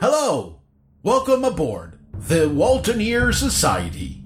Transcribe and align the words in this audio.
Hello! 0.00 0.60
Welcome 1.02 1.44
aboard 1.44 1.98
the 2.14 2.48
Waltineer 2.48 3.34
Society, 3.34 4.24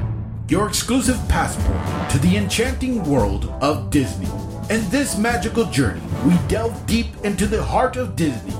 your 0.48 0.68
exclusive 0.68 1.18
passport 1.28 2.10
to 2.10 2.18
the 2.20 2.36
enchanting 2.36 3.02
world 3.02 3.46
of 3.60 3.90
Disney. 3.90 4.28
In 4.70 4.88
this 4.90 5.18
magical 5.18 5.64
journey, 5.64 6.00
we 6.24 6.36
delve 6.46 6.86
deep 6.86 7.08
into 7.24 7.48
the 7.48 7.60
heart 7.60 7.96
of 7.96 8.14
Disney, 8.14 8.54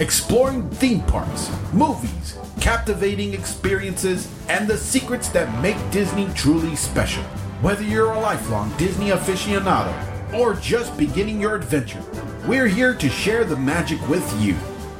exploring 0.00 0.70
theme 0.70 1.02
parks, 1.02 1.50
movies, 1.74 2.38
captivating 2.62 3.34
experiences, 3.34 4.32
and 4.48 4.66
the 4.66 4.78
secrets 4.78 5.28
that 5.28 5.60
make 5.60 5.76
Disney 5.90 6.30
truly 6.34 6.76
special. 6.76 7.24
Whether 7.60 7.82
you're 7.82 8.12
a 8.12 8.20
lifelong 8.20 8.74
Disney 8.78 9.10
aficionado 9.10 9.92
or 10.32 10.54
just 10.54 10.96
beginning 10.96 11.42
your 11.42 11.56
adventure, 11.56 12.02
we're 12.46 12.68
here 12.68 12.94
to 12.94 13.10
share 13.10 13.44
the 13.44 13.56
magic 13.56 14.00
with 14.08 14.26
you. 14.42 14.56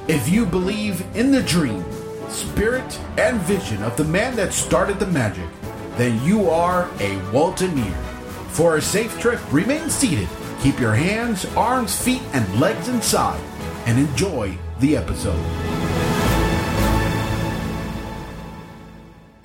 If 0.06 0.28
you 0.28 0.44
believe 0.44 1.02
in 1.16 1.30
the 1.30 1.42
dream, 1.42 1.82
spirit, 2.28 3.00
and 3.16 3.40
vision 3.40 3.82
of 3.82 3.96
the 3.96 4.04
man 4.04 4.36
that 4.36 4.52
started 4.52 5.00
the 5.00 5.06
magic, 5.06 5.48
then 5.96 6.22
you 6.22 6.50
are 6.50 6.82
a 7.00 7.18
Waltineer. 7.32 7.96
For 8.50 8.76
a 8.76 8.82
safe 8.82 9.18
trip, 9.18 9.40
remain 9.50 9.88
seated, 9.88 10.28
keep 10.60 10.78
your 10.78 10.94
hands, 10.94 11.46
arms, 11.56 11.98
feet, 11.98 12.20
and 12.34 12.60
legs 12.60 12.88
inside, 12.88 13.40
and 13.86 13.98
enjoy 13.98 14.58
the 14.78 14.94
episode. 14.94 15.42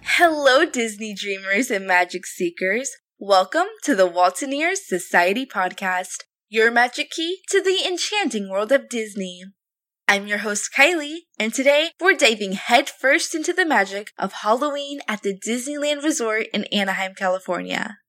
Hello, 0.03 0.65
Disney 0.65 1.13
dreamers 1.13 1.71
and 1.71 1.87
magic 1.87 2.25
seekers. 2.25 2.91
Welcome 3.17 3.67
to 3.83 3.95
the 3.95 4.09
Waltineer 4.09 4.75
Society 4.75 5.45
podcast, 5.45 6.25
your 6.49 6.69
magic 6.69 7.11
key 7.11 7.37
to 7.47 7.63
the 7.63 7.87
enchanting 7.87 8.49
world 8.49 8.73
of 8.73 8.89
Disney. 8.89 9.43
I'm 10.09 10.25
your 10.25 10.39
host, 10.39 10.71
Kylee, 10.75 11.17
and 11.37 11.53
today 11.53 11.91
we're 12.01 12.15
diving 12.15 12.53
headfirst 12.53 13.35
into 13.35 13.53
the 13.53 13.63
magic 13.63 14.07
of 14.17 14.33
Halloween 14.33 15.01
at 15.07 15.21
the 15.21 15.37
Disneyland 15.37 16.03
Resort 16.03 16.47
in 16.51 16.63
Anaheim, 16.73 17.13
California. 17.13 17.99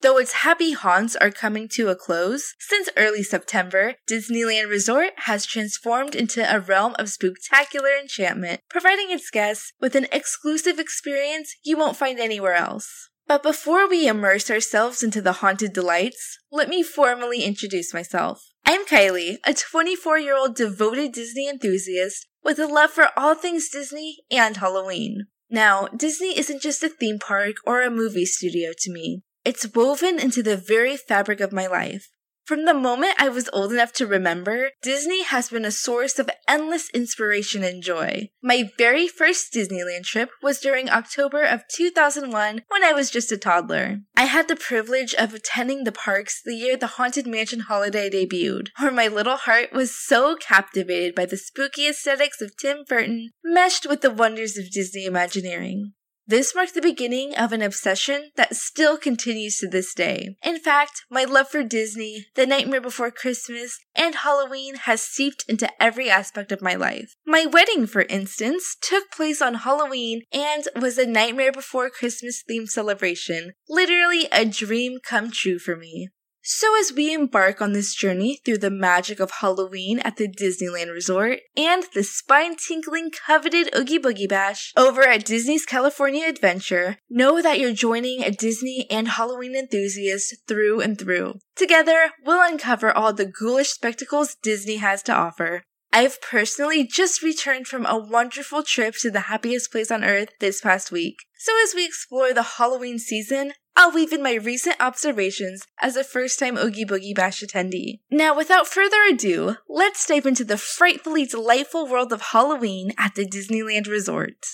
Though 0.00 0.16
its 0.16 0.32
happy 0.32 0.72
haunts 0.72 1.16
are 1.16 1.30
coming 1.30 1.68
to 1.72 1.90
a 1.90 1.94
close, 1.94 2.54
since 2.58 2.88
early 2.96 3.22
September, 3.22 3.96
Disneyland 4.10 4.70
Resort 4.70 5.10
has 5.26 5.44
transformed 5.44 6.14
into 6.14 6.50
a 6.50 6.58
realm 6.58 6.94
of 6.98 7.10
spectacular 7.10 7.90
enchantment, 7.90 8.62
providing 8.70 9.10
its 9.10 9.28
guests 9.28 9.74
with 9.82 9.94
an 9.94 10.06
exclusive 10.10 10.78
experience 10.78 11.54
you 11.62 11.76
won't 11.76 11.98
find 11.98 12.18
anywhere 12.18 12.54
else. 12.54 13.10
But 13.26 13.42
before 13.42 13.86
we 13.86 14.08
immerse 14.08 14.50
ourselves 14.50 15.02
into 15.02 15.20
the 15.20 15.34
haunted 15.34 15.74
delights, 15.74 16.38
let 16.50 16.70
me 16.70 16.82
formally 16.82 17.42
introduce 17.44 17.92
myself. 17.92 18.49
I'm 18.72 18.86
Kylee, 18.86 19.38
a 19.44 19.52
24 19.52 20.20
year 20.20 20.36
old 20.36 20.54
devoted 20.54 21.10
Disney 21.10 21.48
enthusiast 21.48 22.28
with 22.44 22.60
a 22.60 22.68
love 22.68 22.90
for 22.90 23.08
all 23.16 23.34
things 23.34 23.68
Disney 23.68 24.18
and 24.30 24.58
Halloween. 24.58 25.26
Now, 25.50 25.88
Disney 25.88 26.38
isn't 26.38 26.62
just 26.62 26.84
a 26.84 26.88
theme 26.88 27.18
park 27.18 27.56
or 27.66 27.82
a 27.82 27.90
movie 27.90 28.26
studio 28.26 28.70
to 28.78 28.92
me. 28.92 29.22
It's 29.44 29.66
woven 29.74 30.20
into 30.20 30.40
the 30.40 30.56
very 30.56 30.96
fabric 30.96 31.40
of 31.40 31.52
my 31.52 31.66
life. 31.66 32.10
From 32.50 32.64
the 32.64 32.74
moment 32.74 33.14
I 33.16 33.28
was 33.28 33.48
old 33.52 33.72
enough 33.72 33.92
to 33.92 34.08
remember, 34.08 34.72
Disney 34.82 35.22
has 35.22 35.50
been 35.50 35.64
a 35.64 35.70
source 35.70 36.18
of 36.18 36.28
endless 36.48 36.90
inspiration 36.90 37.62
and 37.62 37.80
joy. 37.80 38.30
My 38.42 38.72
very 38.76 39.06
first 39.06 39.52
Disneyland 39.52 40.02
trip 40.02 40.30
was 40.42 40.58
during 40.58 40.90
October 40.90 41.44
of 41.44 41.62
2001 41.68 42.62
when 42.66 42.82
I 42.82 42.92
was 42.92 43.08
just 43.08 43.30
a 43.30 43.36
toddler. 43.36 44.00
I 44.16 44.24
had 44.24 44.48
the 44.48 44.56
privilege 44.56 45.14
of 45.14 45.32
attending 45.32 45.84
the 45.84 45.92
parks 45.92 46.42
the 46.44 46.56
year 46.56 46.76
the 46.76 46.88
Haunted 46.98 47.24
Mansion 47.24 47.60
holiday 47.60 48.10
debuted, 48.10 48.70
where 48.80 48.90
my 48.90 49.06
little 49.06 49.36
heart 49.36 49.72
was 49.72 49.94
so 49.94 50.34
captivated 50.34 51.14
by 51.14 51.26
the 51.26 51.36
spooky 51.36 51.86
aesthetics 51.86 52.40
of 52.40 52.56
Tim 52.56 52.78
Burton 52.88 53.30
meshed 53.44 53.86
with 53.88 54.00
the 54.00 54.10
wonders 54.10 54.58
of 54.58 54.72
Disney 54.72 55.04
Imagineering. 55.04 55.92
This 56.30 56.54
marked 56.54 56.74
the 56.74 56.80
beginning 56.80 57.34
of 57.34 57.52
an 57.52 57.60
obsession 57.60 58.30
that 58.36 58.54
still 58.54 58.96
continues 58.96 59.56
to 59.58 59.68
this 59.68 59.92
day. 59.92 60.36
In 60.44 60.60
fact, 60.60 61.02
my 61.10 61.24
love 61.24 61.48
for 61.48 61.64
Disney, 61.64 62.26
The 62.36 62.46
Nightmare 62.46 62.80
Before 62.80 63.10
Christmas, 63.10 63.80
and 63.96 64.14
Halloween 64.14 64.76
has 64.76 65.02
seeped 65.02 65.44
into 65.48 65.68
every 65.82 66.08
aspect 66.08 66.52
of 66.52 66.62
my 66.62 66.76
life. 66.76 67.16
My 67.26 67.46
wedding, 67.46 67.88
for 67.88 68.02
instance, 68.02 68.76
took 68.80 69.10
place 69.10 69.42
on 69.42 69.54
Halloween 69.54 70.22
and 70.32 70.68
was 70.80 70.98
a 70.98 71.04
Nightmare 71.04 71.50
Before 71.50 71.90
Christmas 71.90 72.44
themed 72.48 72.68
celebration. 72.68 73.54
Literally 73.68 74.28
a 74.30 74.44
dream 74.44 74.98
come 75.04 75.32
true 75.32 75.58
for 75.58 75.74
me. 75.74 76.10
So, 76.42 76.78
as 76.80 76.92
we 76.92 77.12
embark 77.12 77.60
on 77.60 77.72
this 77.72 77.94
journey 77.94 78.40
through 78.44 78.58
the 78.58 78.70
magic 78.70 79.20
of 79.20 79.30
Halloween 79.30 79.98
at 79.98 80.16
the 80.16 80.26
Disneyland 80.26 80.90
Resort 80.90 81.40
and 81.54 81.84
the 81.94 82.02
spine 82.02 82.56
tingling 82.56 83.10
coveted 83.10 83.68
Oogie 83.76 83.98
Boogie 83.98 84.28
Bash 84.28 84.72
over 84.74 85.02
at 85.02 85.26
Disney's 85.26 85.66
California 85.66 86.26
Adventure, 86.26 86.96
know 87.10 87.42
that 87.42 87.60
you're 87.60 87.74
joining 87.74 88.24
a 88.24 88.30
Disney 88.30 88.86
and 88.90 89.08
Halloween 89.08 89.54
enthusiast 89.54 90.34
through 90.48 90.80
and 90.80 90.98
through. 90.98 91.34
Together, 91.56 92.12
we'll 92.24 92.40
uncover 92.42 92.90
all 92.90 93.12
the 93.12 93.26
ghoulish 93.26 93.70
spectacles 93.70 94.34
Disney 94.42 94.76
has 94.76 95.02
to 95.02 95.12
offer. 95.12 95.62
I've 95.92 96.22
personally 96.22 96.86
just 96.86 97.22
returned 97.22 97.66
from 97.66 97.84
a 97.84 97.98
wonderful 97.98 98.62
trip 98.62 98.94
to 99.00 99.10
the 99.10 99.20
happiest 99.20 99.72
place 99.72 99.90
on 99.90 100.04
earth 100.04 100.30
this 100.38 100.60
past 100.60 100.92
week. 100.92 101.16
So 101.36 101.52
as 101.64 101.74
we 101.74 101.84
explore 101.84 102.32
the 102.32 102.42
Halloween 102.42 102.98
season, 102.98 103.54
I'll 103.76 103.92
weave 103.92 104.12
in 104.12 104.22
my 104.22 104.34
recent 104.34 104.76
observations 104.80 105.66
as 105.80 105.96
a 105.96 106.04
first 106.04 106.38
time 106.38 106.58
Oogie 106.58 106.84
Boogie 106.84 107.14
Bash 107.14 107.42
attendee. 107.42 108.00
Now, 108.10 108.36
without 108.36 108.68
further 108.68 109.02
ado, 109.08 109.56
let's 109.68 110.06
dive 110.06 110.26
into 110.26 110.44
the 110.44 110.58
frightfully 110.58 111.24
delightful 111.24 111.86
world 111.86 112.12
of 112.12 112.20
Halloween 112.20 112.92
at 112.98 113.14
the 113.14 113.26
Disneyland 113.26 113.88
Resort. 113.88 114.44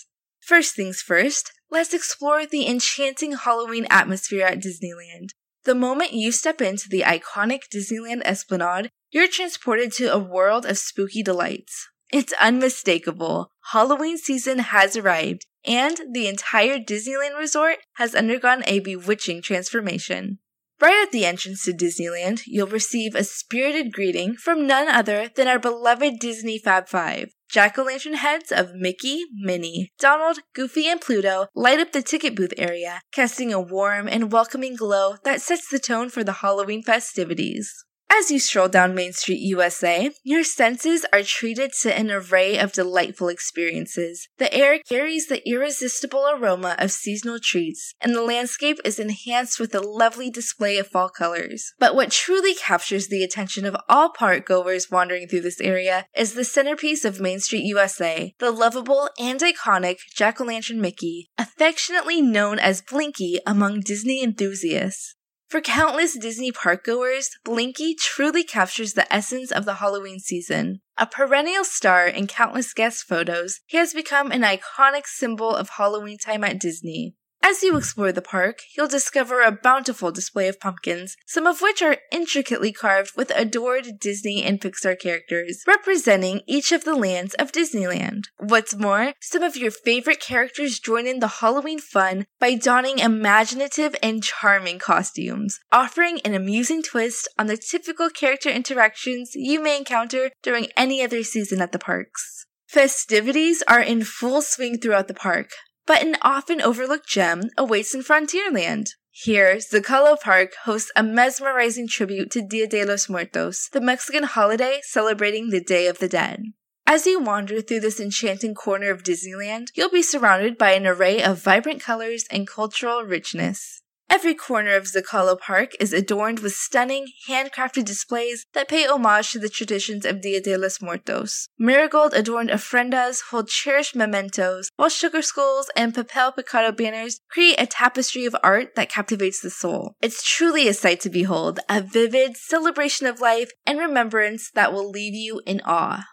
First 0.41 0.77
things 0.77 1.01
first, 1.01 1.53
let's 1.71 1.93
explore 1.93 2.47
the 2.47 2.69
enchanting 2.69 3.33
Halloween 3.33 3.87
atmosphere 3.91 4.47
at 4.47 4.63
Disneyland. 4.63 5.31
The 5.65 5.75
moment 5.75 6.13
you 6.13 6.31
step 6.31 6.61
into 6.61 6.89
the 6.89 7.03
iconic 7.03 7.63
Disneyland 7.75 8.23
Esplanade, 8.25 8.91
you're 9.11 9.27
transported 9.27 9.93
to 9.95 10.13
a 10.13 10.19
world 10.19 10.65
of 10.65 10.79
spooky 10.79 11.25
delights. 11.25 11.89
It's 12.13 12.33
unmistakable. 12.41 13.51
Halloween 13.73 14.17
season 14.17 14.61
has 14.61 14.97
arrived, 14.97 15.47
and 15.67 16.01
the 16.13 16.29
entire 16.29 16.79
Disneyland 16.79 17.39
resort 17.39 17.79
has 17.95 18.15
undergone 18.15 18.63
a 18.67 18.81
bewitching 18.81 19.43
transformation. 19.43 20.39
Right 20.79 21.03
at 21.03 21.11
the 21.11 21.25
entrance 21.25 21.65
to 21.65 21.73
Disneyland, 21.73 22.43
you'll 22.47 22.67
receive 22.67 23.15
a 23.15 23.25
spirited 23.25 23.93
greeting 23.93 24.37
from 24.37 24.67
none 24.67 24.89
other 24.89 25.31
than 25.35 25.49
our 25.49 25.59
beloved 25.59 26.19
Disney 26.21 26.59
Fab 26.59 26.87
Five. 26.87 27.31
Jack 27.49 27.79
o' 27.79 27.85
lantern 27.85 28.15
heads 28.15 28.53
of 28.53 28.75
Mickey, 28.75 29.23
Minnie, 29.33 29.93
Donald, 29.99 30.41
Goofy, 30.55 30.87
and 30.89 31.01
Pluto 31.01 31.47
light 31.55 31.81
up 31.81 31.93
the 31.93 32.03
ticket 32.03 32.35
booth 32.35 32.53
area, 32.59 33.01
casting 33.13 33.55
a 33.55 33.61
warm 33.61 34.07
and 34.07 34.33
welcoming 34.33 34.77
glow 34.77 35.17
that 35.25 35.41
sets 35.41 35.71
the 35.71 35.79
tone 35.79 36.11
for 36.11 36.23
the 36.23 36.33
Halloween 36.33 36.83
festivities. 36.83 37.86
As 38.09 38.31
you 38.31 38.39
stroll 38.39 38.69
down 38.69 38.95
Main 38.95 39.13
Street, 39.13 39.41
USA, 39.41 40.11
your 40.23 40.43
senses 40.43 41.05
are 41.13 41.23
treated 41.23 41.73
to 41.83 41.95
an 41.95 42.11
array 42.11 42.57
of 42.57 42.73
delightful 42.73 43.29
experiences. 43.29 44.29
The 44.39 44.53
air 44.55 44.79
carries 44.89 45.27
the 45.27 45.47
irresistible 45.47 46.27
aroma 46.33 46.77
of 46.79 46.93
seasonal 46.93 47.41
treats, 47.41 47.95
and 48.01 48.15
the 48.15 48.23
landscape 48.23 48.79
is 48.85 48.99
enhanced 48.99 49.61
with 49.61 49.75
a 49.75 49.81
lovely 49.81 50.31
display 50.31 50.79
of 50.79 50.87
fall 50.87 51.11
colors. 51.11 51.75
But 51.79 51.95
what 51.95 52.11
truly 52.11 52.55
captures 52.55 53.09
the 53.09 53.23
attention 53.23 53.67
of 53.67 53.77
all 53.89 54.09
park 54.11 54.47
goers 54.47 54.91
wandering 54.91 55.29
through 55.29 55.43
this 55.43 55.61
area 55.61 56.07
is 56.17 56.35
the 56.35 56.45
centerpiece 56.45 57.05
of 57.05 57.21
Main 57.21 57.41
Street, 57.41 57.65
USA, 57.65 58.35
the 58.39 58.51
lovable 58.51 59.11
and 59.21 59.41
iconic 59.41 59.99
Jack 60.15 60.41
o' 60.41 60.45
lantern 60.45 60.81
Mickey, 60.81 61.29
affectionately 61.37 62.23
known 62.23 62.59
as 62.59 62.81
Blinky 62.81 63.41
among 63.47 63.81
Disney 63.81 64.23
enthusiasts. 64.23 65.16
For 65.49 65.61
countless 65.61 66.19
Disney 66.19 66.51
park 66.51 66.85
goers, 66.85 67.31
Blinky 67.45 67.95
truly 67.95 68.43
captures 68.43 68.95
the 68.95 69.13
essence 69.15 69.53
of 69.53 69.65
the 69.65 69.75
Halloween 69.75 70.19
season. 70.19 70.81
A 70.99 71.07
perennial 71.07 71.65
star 71.65 72.09
in 72.09 72.27
countless 72.27 72.75
guest 72.75 73.05
photos, 73.05 73.61
he 73.65 73.77
has 73.77 73.95
become 73.95 74.33
an 74.33 74.43
iconic 74.43 75.07
symbol 75.07 75.55
of 75.55 75.69
Halloween 75.71 76.19
time 76.19 76.43
at 76.43 76.59
Disney. 76.59 77.15
As 77.49 77.63
you 77.63 77.77
explore 77.77 78.11
the 78.11 78.23
park, 78.23 78.63
you'll 78.77 78.89
discover 78.89 79.41
a 79.41 79.53
bountiful 79.53 80.11
display 80.11 80.49
of 80.49 80.59
pumpkins, 80.59 81.17
some 81.27 81.47
of 81.47 81.63
which 81.63 81.81
are 81.81 81.99
intricately 82.11 82.73
carved 82.73 83.17
with 83.17 83.31
adored 83.37 84.01
Disney 84.01 84.43
and 84.43 84.61
Pixar 84.61 84.99
characters, 84.99 85.63
representing 85.65 86.41
each 86.49 86.73
of 86.73 86.83
the 86.83 86.97
lands 86.97 87.35
of 87.35 87.53
Disneyland. 87.53 88.25
What's 88.39 88.75
more, 88.75 89.13
some 89.21 89.45
of 89.45 89.57
your 89.57 89.71
favorite 89.71 90.19
characters 90.19 90.81
join 90.81 91.07
in 91.07 91.21
the 91.21 91.39
Halloween 91.39 91.79
fun 91.79 92.27
by 92.41 92.57
donning 92.57 92.99
imaginative 92.99 93.95
and 94.03 94.25
charming 94.25 94.81
costumes, 94.81 95.61
offering 95.71 96.21
an 96.23 96.35
amusing 96.35 96.83
twist 96.83 97.29
on 97.39 97.47
the 97.47 97.57
typical 97.57 98.11
character 98.11 98.51
interactions 98.51 99.37
you 99.37 99.63
may 99.63 99.77
encounter 99.79 100.33
during 100.43 100.67
any 100.77 101.01
other 101.01 101.23
season 101.23 101.61
at 101.61 101.71
the 101.71 101.79
parks. 101.79 102.45
Festivities 102.67 103.63
are 103.69 103.81
in 103.81 104.03
full 104.03 104.43
swing 104.43 104.79
throughout 104.81 105.07
the 105.07 105.15
park, 105.15 105.51
but 105.87 106.03
an 106.03 106.17
often 106.23 106.61
overlooked 106.61 107.09
gem 107.09 107.45
awaits 107.57 107.95
in 107.95 108.03
Frontierland. 108.03 108.91
Here, 109.11 109.57
Zocalo 109.57 110.21
Park 110.21 110.53
hosts 110.65 110.91
a 110.95 111.03
mesmerizing 111.03 111.89
tribute 111.89 112.31
to 112.33 112.43
Dia 112.43 112.67
de 112.67 112.85
los 112.85 113.09
Muertos, 113.09 113.71
the 113.71 113.81
Mexican 113.81 114.25
holiday 114.25 114.81
celebrating 114.83 115.49
the 115.49 115.63
Day 115.63 115.87
of 115.87 115.99
the 115.99 116.09
Dead. 116.09 116.43
As 116.87 117.07
you 117.07 117.19
wander 117.19 117.61
through 117.63 117.81
this 117.81 117.99
enchanting 117.99 118.55
corner 118.55 118.91
of 118.91 119.03
Disneyland, 119.03 119.69
you'll 119.75 119.91
be 119.91 120.03
surrounded 120.03 120.59
by 120.59 120.73
an 120.73 120.87
array 120.87 121.23
of 121.23 121.43
vibrant 121.43 121.81
colors 121.81 122.25
and 122.31 122.47
cultural 122.47 123.03
richness. 123.03 123.83
Every 124.09 124.35
corner 124.35 124.75
of 124.75 124.85
Zocalo 124.85 125.39
Park 125.39 125.73
is 125.81 125.93
adorned 125.93 126.39
with 126.41 126.55
stunning, 126.55 127.09
handcrafted 127.29 127.85
displays 127.85 128.47
that 128.55 128.69
pay 128.69 128.87
homage 128.87 129.33
to 129.33 129.39
the 129.39 129.49
traditions 129.49 130.05
of 130.07 130.21
Dia 130.21 130.41
de 130.41 130.57
los 130.57 130.81
Muertos. 130.81 131.49
Marigold 131.59 132.15
adorned 132.15 132.51
ofrendas 132.51 133.23
hold 133.31 133.49
cherished 133.49 133.95
mementos, 133.95 134.71
while 134.77 134.89
sugar 134.89 135.23
skulls 135.23 135.71
and 135.77 135.95
papel 135.95 136.35
picado 136.35 136.75
banners 136.75 137.21
create 137.31 137.61
a 137.61 137.67
tapestry 137.67 138.25
of 138.25 138.37
art 138.43 138.75
that 138.77 138.89
captivates 138.89 139.41
the 139.41 139.51
soul. 139.51 139.95
It's 140.01 140.23
truly 140.23 140.69
a 140.69 140.75
sight 140.75 141.01
to 141.01 141.11
behold, 141.11 141.61
a 141.69 141.83
vivid 141.83 142.37
celebration 142.37 143.07
of 143.07 143.21
life 143.21 143.51
and 143.67 143.79
remembrance 143.79 144.51
that 144.55 144.73
will 144.73 144.89
leave 144.89 145.15
you 145.15 145.43
in 145.47 145.61
awe. 145.65 146.05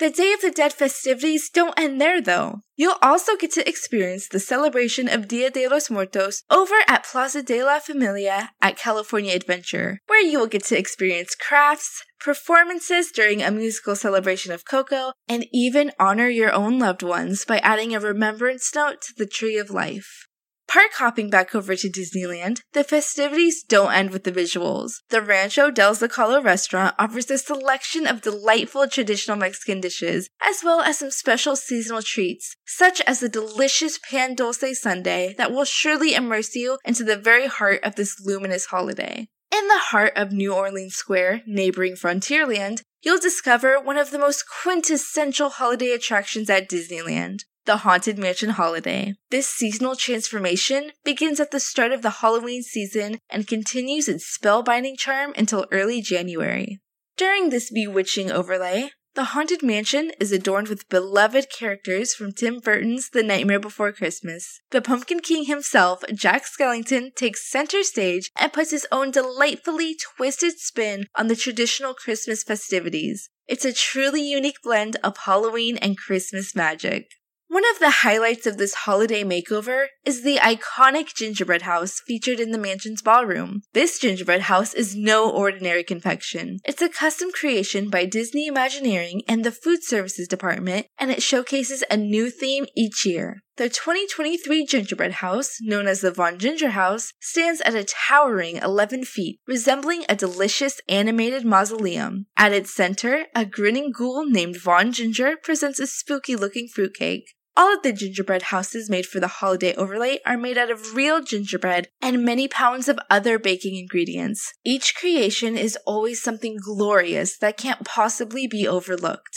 The 0.00 0.08
Day 0.08 0.32
of 0.32 0.40
the 0.40 0.50
Dead 0.50 0.72
festivities 0.72 1.50
don't 1.50 1.78
end 1.78 2.00
there 2.00 2.22
though. 2.22 2.62
You'll 2.74 2.96
also 3.02 3.36
get 3.36 3.52
to 3.52 3.68
experience 3.68 4.28
the 4.28 4.40
celebration 4.40 5.10
of 5.10 5.28
Dia 5.28 5.50
de 5.50 5.68
los 5.68 5.90
Muertos 5.90 6.42
over 6.48 6.76
at 6.88 7.04
Plaza 7.04 7.42
de 7.42 7.62
la 7.62 7.80
Familia 7.80 8.52
at 8.62 8.78
California 8.78 9.34
Adventure, 9.34 9.98
where 10.06 10.24
you 10.24 10.38
will 10.38 10.46
get 10.46 10.64
to 10.64 10.78
experience 10.78 11.34
crafts, 11.34 12.02
performances 12.18 13.12
during 13.12 13.42
a 13.42 13.50
musical 13.50 13.94
celebration 13.94 14.52
of 14.52 14.64
Coco, 14.64 15.12
and 15.28 15.44
even 15.52 15.92
honor 16.00 16.30
your 16.30 16.50
own 16.50 16.78
loved 16.78 17.02
ones 17.02 17.44
by 17.44 17.58
adding 17.58 17.94
a 17.94 18.00
remembrance 18.00 18.74
note 18.74 19.02
to 19.02 19.12
the 19.14 19.26
Tree 19.26 19.58
of 19.58 19.68
Life. 19.68 20.29
Park 20.70 20.92
hopping 20.98 21.30
back 21.30 21.52
over 21.52 21.74
to 21.74 21.90
Disneyland, 21.90 22.60
the 22.74 22.84
festivities 22.84 23.64
don't 23.64 23.92
end 23.92 24.10
with 24.12 24.22
the 24.22 24.30
visuals. 24.30 25.00
The 25.08 25.20
Rancho 25.20 25.72
del 25.72 25.96
Zocalo 25.96 26.44
restaurant 26.44 26.94
offers 26.96 27.28
a 27.28 27.38
selection 27.38 28.06
of 28.06 28.22
delightful 28.22 28.86
traditional 28.86 29.36
Mexican 29.36 29.80
dishes, 29.80 30.30
as 30.40 30.62
well 30.62 30.80
as 30.80 31.00
some 31.00 31.10
special 31.10 31.56
seasonal 31.56 32.02
treats, 32.02 32.54
such 32.64 33.00
as 33.00 33.18
the 33.18 33.28
delicious 33.28 33.98
pan 33.98 34.36
dulce 34.36 34.80
sundae 34.80 35.34
that 35.36 35.50
will 35.50 35.64
surely 35.64 36.14
immerse 36.14 36.54
you 36.54 36.78
into 36.84 37.02
the 37.02 37.16
very 37.16 37.48
heart 37.48 37.80
of 37.82 37.96
this 37.96 38.24
luminous 38.24 38.66
holiday. 38.66 39.26
In 39.52 39.66
the 39.66 39.78
heart 39.90 40.12
of 40.14 40.30
New 40.30 40.54
Orleans 40.54 40.94
Square, 40.94 41.42
neighboring 41.48 41.94
Frontierland, 41.94 42.82
you'll 43.02 43.18
discover 43.18 43.80
one 43.80 43.96
of 43.96 44.12
the 44.12 44.20
most 44.20 44.44
quintessential 44.62 45.48
holiday 45.48 45.90
attractions 45.90 46.48
at 46.48 46.70
Disneyland 46.70 47.40
the 47.64 47.78
Haunted 47.78 48.18
Mansion 48.18 48.50
Holiday. 48.50 49.14
This 49.30 49.48
seasonal 49.48 49.96
transformation 49.96 50.92
begins 51.04 51.40
at 51.40 51.50
the 51.50 51.60
start 51.60 51.92
of 51.92 52.02
the 52.02 52.10
Halloween 52.10 52.62
season 52.62 53.18
and 53.28 53.46
continues 53.46 54.08
its 54.08 54.36
spellbinding 54.36 54.98
charm 54.98 55.32
until 55.36 55.66
early 55.70 56.00
January. 56.00 56.80
During 57.16 57.50
this 57.50 57.70
bewitching 57.70 58.30
overlay, 58.30 58.90
the 59.14 59.24
Haunted 59.24 59.62
Mansion 59.62 60.12
is 60.20 60.30
adorned 60.30 60.68
with 60.68 60.88
beloved 60.88 61.50
characters 61.50 62.14
from 62.14 62.32
Tim 62.32 62.60
Burton's 62.60 63.10
The 63.10 63.24
Nightmare 63.24 63.58
Before 63.58 63.92
Christmas. 63.92 64.60
The 64.70 64.80
Pumpkin 64.80 65.18
King 65.18 65.46
himself, 65.46 66.04
Jack 66.14 66.44
Skellington, 66.46 67.14
takes 67.16 67.50
center 67.50 67.82
stage 67.82 68.30
and 68.38 68.52
puts 68.52 68.70
his 68.70 68.86
own 68.92 69.10
delightfully 69.10 69.96
twisted 70.16 70.60
spin 70.60 71.06
on 71.16 71.26
the 71.26 71.34
traditional 71.34 71.92
Christmas 71.92 72.44
festivities. 72.44 73.28
It's 73.48 73.64
a 73.64 73.72
truly 73.72 74.22
unique 74.22 74.62
blend 74.62 74.96
of 75.02 75.16
Halloween 75.18 75.76
and 75.78 75.98
Christmas 75.98 76.54
magic. 76.54 77.10
One 77.50 77.68
of 77.68 77.80
the 77.80 77.90
highlights 77.90 78.46
of 78.46 78.58
this 78.58 78.74
holiday 78.74 79.24
makeover 79.24 79.86
is 80.04 80.22
the 80.22 80.36
iconic 80.36 81.12
gingerbread 81.16 81.62
house 81.62 82.00
featured 82.06 82.38
in 82.38 82.52
the 82.52 82.58
mansion's 82.58 83.02
ballroom. 83.02 83.62
This 83.72 83.98
gingerbread 83.98 84.42
house 84.42 84.72
is 84.72 84.94
no 84.94 85.28
ordinary 85.28 85.82
confection. 85.82 86.60
It's 86.64 86.80
a 86.80 86.88
custom 86.88 87.32
creation 87.32 87.90
by 87.90 88.04
Disney 88.04 88.46
Imagineering 88.46 89.22
and 89.26 89.42
the 89.42 89.50
Food 89.50 89.82
Services 89.82 90.28
Department, 90.28 90.86
and 90.96 91.10
it 91.10 91.24
showcases 91.24 91.82
a 91.90 91.96
new 91.96 92.30
theme 92.30 92.66
each 92.76 93.04
year. 93.04 93.40
The 93.56 93.68
2023 93.68 94.64
gingerbread 94.64 95.14
house, 95.14 95.56
known 95.60 95.88
as 95.88 96.02
the 96.02 96.12
Von 96.12 96.38
Ginger 96.38 96.70
House, 96.70 97.12
stands 97.20 97.60
at 97.62 97.74
a 97.74 97.84
towering 97.84 98.56
11 98.58 99.04
feet, 99.04 99.40
resembling 99.48 100.04
a 100.08 100.14
delicious 100.14 100.80
animated 100.88 101.44
mausoleum. 101.44 102.26
At 102.36 102.52
its 102.52 102.72
center, 102.72 103.26
a 103.34 103.44
grinning 103.44 103.90
ghoul 103.90 104.24
named 104.24 104.56
Von 104.56 104.92
Ginger 104.92 105.36
presents 105.36 105.80
a 105.80 105.88
spooky 105.88 106.36
looking 106.36 106.68
fruitcake. 106.68 107.24
All 107.56 107.74
of 107.74 107.82
the 107.82 107.92
gingerbread 107.92 108.42
houses 108.42 108.88
made 108.88 109.06
for 109.06 109.20
the 109.20 109.26
holiday 109.26 109.74
overlay 109.74 110.20
are 110.24 110.38
made 110.38 110.56
out 110.56 110.70
of 110.70 110.94
real 110.94 111.22
gingerbread 111.22 111.88
and 112.00 112.24
many 112.24 112.48
pounds 112.48 112.88
of 112.88 112.98
other 113.10 113.38
baking 113.38 113.76
ingredients. 113.76 114.54
Each 114.64 114.94
creation 114.94 115.56
is 115.56 115.76
always 115.86 116.22
something 116.22 116.56
glorious 116.64 117.36
that 117.38 117.56
can't 117.56 117.84
possibly 117.84 118.46
be 118.46 118.66
overlooked. 118.66 119.36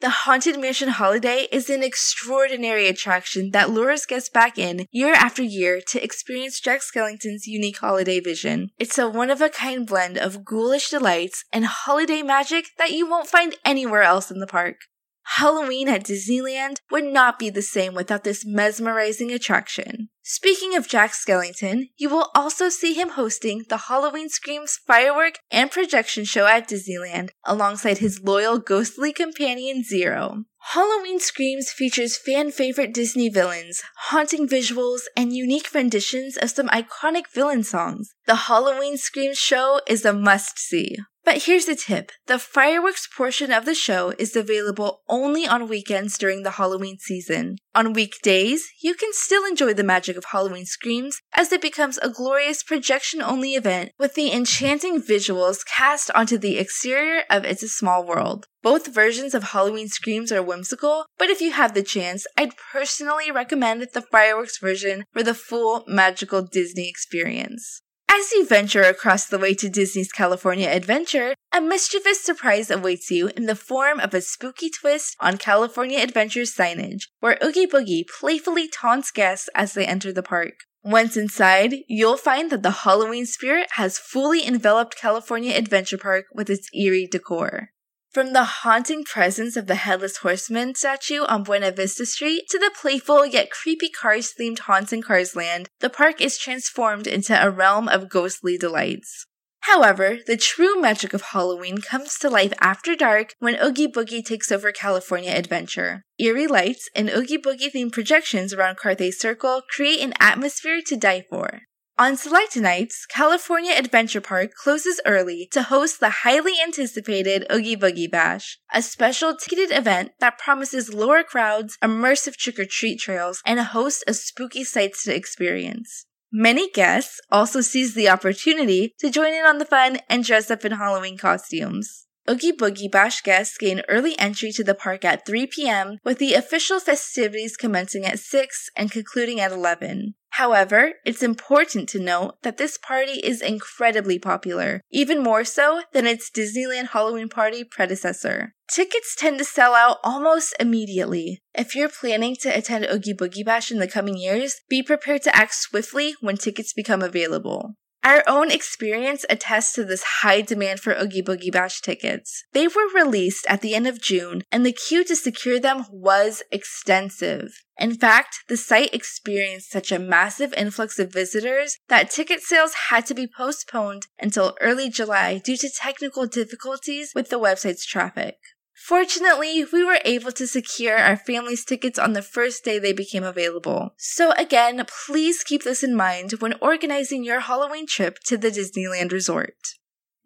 The 0.00 0.10
Haunted 0.10 0.60
Mansion 0.60 0.90
Holiday 0.90 1.48
is 1.50 1.70
an 1.70 1.82
extraordinary 1.82 2.88
attraction 2.88 3.52
that 3.52 3.70
lures 3.70 4.04
guests 4.04 4.28
back 4.28 4.58
in 4.58 4.86
year 4.90 5.14
after 5.14 5.42
year 5.42 5.80
to 5.88 6.04
experience 6.04 6.60
Jack 6.60 6.82
Skellington's 6.82 7.46
unique 7.46 7.78
holiday 7.78 8.20
vision. 8.20 8.68
It's 8.78 8.98
a 8.98 9.08
one 9.08 9.30
of 9.30 9.40
a 9.40 9.48
kind 9.48 9.86
blend 9.86 10.18
of 10.18 10.44
ghoulish 10.44 10.90
delights 10.90 11.44
and 11.52 11.64
holiday 11.64 12.20
magic 12.22 12.66
that 12.76 12.92
you 12.92 13.08
won't 13.08 13.28
find 13.28 13.56
anywhere 13.64 14.02
else 14.02 14.30
in 14.30 14.40
the 14.40 14.46
park. 14.46 14.76
Halloween 15.24 15.88
at 15.88 16.04
Disneyland 16.04 16.76
would 16.90 17.04
not 17.04 17.38
be 17.38 17.50
the 17.50 17.62
same 17.62 17.94
without 17.94 18.24
this 18.24 18.44
mesmerizing 18.44 19.32
attraction. 19.32 20.08
Speaking 20.22 20.76
of 20.76 20.88
Jack 20.88 21.12
Skellington, 21.12 21.90
you 21.96 22.08
will 22.08 22.30
also 22.34 22.68
see 22.68 22.94
him 22.94 23.10
hosting 23.10 23.64
the 23.68 23.76
Halloween 23.88 24.28
Screams 24.28 24.78
firework 24.86 25.38
and 25.50 25.70
projection 25.70 26.24
show 26.24 26.46
at 26.46 26.68
Disneyland 26.68 27.30
alongside 27.44 27.98
his 27.98 28.22
loyal 28.22 28.58
ghostly 28.58 29.12
companion 29.12 29.82
Zero. 29.82 30.44
Halloween 30.72 31.20
Screams 31.20 31.70
features 31.70 32.16
fan 32.16 32.50
favorite 32.50 32.94
Disney 32.94 33.28
villains, 33.28 33.82
haunting 33.96 34.48
visuals, 34.48 35.02
and 35.14 35.34
unique 35.34 35.74
renditions 35.74 36.38
of 36.38 36.50
some 36.50 36.68
iconic 36.68 37.24
villain 37.34 37.64
songs. 37.64 38.14
The 38.26 38.34
Halloween 38.34 38.96
Screams 38.96 39.36
show 39.36 39.80
is 39.86 40.06
a 40.06 40.14
must 40.14 40.58
see. 40.58 40.96
But 41.24 41.44
here's 41.44 41.64
the 41.64 41.74
tip 41.74 42.12
the 42.26 42.38
fireworks 42.38 43.06
portion 43.06 43.50
of 43.50 43.64
the 43.64 43.74
show 43.74 44.12
is 44.18 44.36
available 44.36 45.00
only 45.08 45.46
on 45.46 45.68
weekends 45.68 46.18
during 46.18 46.42
the 46.42 46.52
Halloween 46.52 46.98
season. 46.98 47.56
On 47.74 47.94
weekdays, 47.94 48.68
you 48.82 48.94
can 48.94 49.08
still 49.12 49.46
enjoy 49.46 49.72
the 49.72 49.82
magic 49.82 50.18
of 50.18 50.26
Halloween 50.26 50.66
Screams 50.66 51.20
as 51.34 51.50
it 51.50 51.62
becomes 51.62 51.98
a 51.98 52.10
glorious 52.10 52.62
projection 52.62 53.22
only 53.22 53.54
event 53.54 53.92
with 53.98 54.14
the 54.14 54.32
enchanting 54.32 55.00
visuals 55.00 55.64
cast 55.64 56.10
onto 56.10 56.36
the 56.36 56.58
exterior 56.58 57.22
of 57.30 57.44
It's 57.44 57.62
a 57.62 57.68
Small 57.68 58.04
World. 58.04 58.46
Both 58.62 58.94
versions 58.94 59.34
of 59.34 59.44
Halloween 59.44 59.88
Screams 59.88 60.30
are 60.30 60.42
whimsical, 60.42 61.06
but 61.18 61.30
if 61.30 61.40
you 61.40 61.52
have 61.52 61.74
the 61.74 61.82
chance, 61.82 62.26
I'd 62.36 62.56
personally 62.72 63.30
recommend 63.30 63.86
the 63.92 64.02
fireworks 64.02 64.58
version 64.58 65.04
for 65.12 65.22
the 65.22 65.34
full 65.34 65.84
magical 65.88 66.42
Disney 66.42 66.88
experience. 66.88 67.82
As 68.16 68.30
you 68.30 68.46
venture 68.46 68.82
across 68.82 69.26
the 69.26 69.40
way 69.40 69.54
to 69.54 69.68
Disney's 69.68 70.12
California 70.12 70.68
Adventure, 70.68 71.34
a 71.52 71.60
mischievous 71.60 72.22
surprise 72.22 72.70
awaits 72.70 73.10
you 73.10 73.26
in 73.36 73.46
the 73.46 73.56
form 73.56 73.98
of 73.98 74.14
a 74.14 74.20
spooky 74.20 74.70
twist 74.70 75.16
on 75.18 75.36
California 75.36 75.98
Adventure's 75.98 76.54
signage, 76.54 77.08
where 77.18 77.36
Oogie 77.42 77.66
Boogie 77.66 78.04
playfully 78.06 78.68
taunts 78.68 79.10
guests 79.10 79.48
as 79.56 79.72
they 79.72 79.84
enter 79.84 80.12
the 80.12 80.22
park. 80.22 80.60
Once 80.84 81.16
inside, 81.16 81.74
you'll 81.88 82.16
find 82.16 82.52
that 82.52 82.62
the 82.62 82.84
Halloween 82.84 83.26
spirit 83.26 83.66
has 83.72 83.98
fully 83.98 84.46
enveloped 84.46 84.96
California 84.96 85.52
Adventure 85.56 85.98
Park 85.98 86.26
with 86.32 86.48
its 86.48 86.68
eerie 86.72 87.08
decor. 87.10 87.70
From 88.14 88.32
the 88.32 88.44
haunting 88.44 89.02
presence 89.02 89.56
of 89.56 89.66
the 89.66 89.74
Headless 89.74 90.18
Horseman 90.18 90.76
statue 90.76 91.24
on 91.24 91.42
Buena 91.42 91.72
Vista 91.72 92.06
Street 92.06 92.44
to 92.50 92.60
the 92.60 92.70
playful 92.80 93.26
yet 93.26 93.50
creepy 93.50 93.88
Cars 93.88 94.32
themed 94.38 94.60
haunts 94.60 94.92
in 94.92 95.02
Cars 95.02 95.34
Land, 95.34 95.68
the 95.80 95.90
park 95.90 96.20
is 96.20 96.38
transformed 96.38 97.08
into 97.08 97.34
a 97.34 97.50
realm 97.50 97.88
of 97.88 98.08
ghostly 98.08 98.56
delights. 98.56 99.26
However, 99.62 100.18
the 100.28 100.36
true 100.36 100.80
magic 100.80 101.12
of 101.12 101.22
Halloween 101.22 101.78
comes 101.78 102.16
to 102.18 102.30
life 102.30 102.52
after 102.60 102.94
dark 102.94 103.34
when 103.40 103.60
Oogie 103.60 103.88
Boogie 103.88 104.24
takes 104.24 104.52
over 104.52 104.70
California 104.70 105.32
Adventure. 105.32 106.04
Eerie 106.16 106.46
lights 106.46 106.88
and 106.94 107.10
Oogie 107.10 107.38
Boogie 107.38 107.72
themed 107.74 107.90
projections 107.90 108.54
around 108.54 108.76
Carthay 108.76 109.12
Circle 109.12 109.62
create 109.68 110.00
an 110.00 110.14
atmosphere 110.20 110.80
to 110.86 110.96
die 110.96 111.24
for. 111.28 111.62
On 111.96 112.16
select 112.16 112.56
nights, 112.56 113.06
California 113.06 113.72
Adventure 113.72 114.20
Park 114.20 114.52
closes 114.54 115.00
early 115.06 115.46
to 115.52 115.62
host 115.62 116.00
the 116.00 116.10
highly 116.24 116.54
anticipated 116.60 117.46
Oogie 117.52 117.76
Boogie 117.76 118.10
Bash, 118.10 118.58
a 118.72 118.82
special 118.82 119.36
ticketed 119.36 119.70
event 119.70 120.10
that 120.18 120.36
promises 120.36 120.92
lower 120.92 121.22
crowds, 121.22 121.78
immersive 121.80 122.34
trick 122.34 122.58
or 122.58 122.64
treat 122.64 122.98
trails, 122.98 123.40
and 123.46 123.60
a 123.60 123.64
host 123.64 124.02
of 124.08 124.16
spooky 124.16 124.64
sights 124.64 125.04
to 125.04 125.14
experience. 125.14 126.06
Many 126.32 126.68
guests 126.68 127.20
also 127.30 127.60
seize 127.60 127.94
the 127.94 128.08
opportunity 128.08 128.92
to 128.98 129.08
join 129.08 129.32
in 129.32 129.44
on 129.44 129.58
the 129.58 129.64
fun 129.64 129.98
and 130.08 130.24
dress 130.24 130.50
up 130.50 130.64
in 130.64 130.72
Halloween 130.72 131.16
costumes. 131.16 132.08
Oogie 132.28 132.52
Boogie 132.52 132.90
Bash 132.90 133.20
guests 133.20 133.56
gain 133.56 133.82
early 133.88 134.18
entry 134.18 134.50
to 134.52 134.64
the 134.64 134.74
park 134.74 135.04
at 135.04 135.26
3 135.26 135.46
p.m., 135.46 135.98
with 136.04 136.18
the 136.18 136.34
official 136.34 136.80
festivities 136.80 137.56
commencing 137.56 138.04
at 138.04 138.18
6 138.18 138.70
and 138.76 138.90
concluding 138.90 139.38
at 139.38 139.52
11. 139.52 140.14
However, 140.34 140.94
it's 141.06 141.22
important 141.22 141.88
to 141.90 142.00
note 142.00 142.42
that 142.42 142.56
this 142.56 142.76
party 142.76 143.20
is 143.22 143.40
incredibly 143.40 144.18
popular, 144.18 144.80
even 144.90 145.22
more 145.22 145.44
so 145.44 145.82
than 145.92 146.08
its 146.08 146.28
Disneyland 146.28 146.88
Halloween 146.88 147.28
party 147.28 147.62
predecessor. 147.62 148.52
Tickets 148.68 149.14
tend 149.14 149.38
to 149.38 149.44
sell 149.44 149.74
out 149.74 149.98
almost 150.02 150.52
immediately. 150.58 151.38
If 151.54 151.76
you're 151.76 151.88
planning 151.88 152.34
to 152.40 152.48
attend 152.48 152.84
Oogie 152.86 153.14
Boogie 153.14 153.44
Bash 153.44 153.70
in 153.70 153.78
the 153.78 153.86
coming 153.86 154.16
years, 154.16 154.56
be 154.68 154.82
prepared 154.82 155.22
to 155.22 155.36
act 155.36 155.54
swiftly 155.54 156.16
when 156.20 156.36
tickets 156.36 156.72
become 156.72 157.00
available. 157.00 157.76
Our 158.04 158.22
own 158.26 158.50
experience 158.50 159.24
attests 159.30 159.72
to 159.72 159.84
this 159.84 160.04
high 160.20 160.42
demand 160.42 160.80
for 160.80 160.92
Oogie 160.92 161.22
Boogie 161.22 161.50
Bash 161.50 161.80
tickets. 161.80 162.44
They 162.52 162.68
were 162.68 162.92
released 162.94 163.46
at 163.48 163.62
the 163.62 163.74
end 163.74 163.86
of 163.86 164.02
June, 164.02 164.42
and 164.52 164.66
the 164.66 164.72
queue 164.72 165.04
to 165.04 165.16
secure 165.16 165.58
them 165.58 165.86
was 165.90 166.42
extensive. 166.52 167.62
In 167.78 167.94
fact, 167.94 168.36
the 168.46 168.58
site 168.58 168.94
experienced 168.94 169.70
such 169.70 169.90
a 169.90 169.98
massive 169.98 170.52
influx 170.52 170.98
of 170.98 171.14
visitors 171.14 171.78
that 171.88 172.10
ticket 172.10 172.42
sales 172.42 172.74
had 172.90 173.06
to 173.06 173.14
be 173.14 173.26
postponed 173.26 174.06
until 174.20 174.54
early 174.60 174.90
July 174.90 175.38
due 175.38 175.56
to 175.56 175.70
technical 175.70 176.26
difficulties 176.26 177.12
with 177.14 177.30
the 177.30 177.40
website's 177.40 177.86
traffic. 177.86 178.36
Fortunately, 178.74 179.64
we 179.64 179.84
were 179.84 180.00
able 180.04 180.32
to 180.32 180.46
secure 180.46 180.96
our 180.96 181.16
family's 181.16 181.64
tickets 181.64 181.98
on 181.98 182.12
the 182.12 182.22
first 182.22 182.64
day 182.64 182.78
they 182.78 182.92
became 182.92 183.24
available. 183.24 183.94
So 183.96 184.32
again, 184.32 184.84
please 185.06 185.44
keep 185.44 185.62
this 185.62 185.82
in 185.82 185.94
mind 185.94 186.32
when 186.40 186.54
organizing 186.60 187.24
your 187.24 187.40
Halloween 187.40 187.86
trip 187.86 188.18
to 188.26 188.36
the 188.36 188.50
Disneyland 188.50 189.12
Resort. 189.12 189.54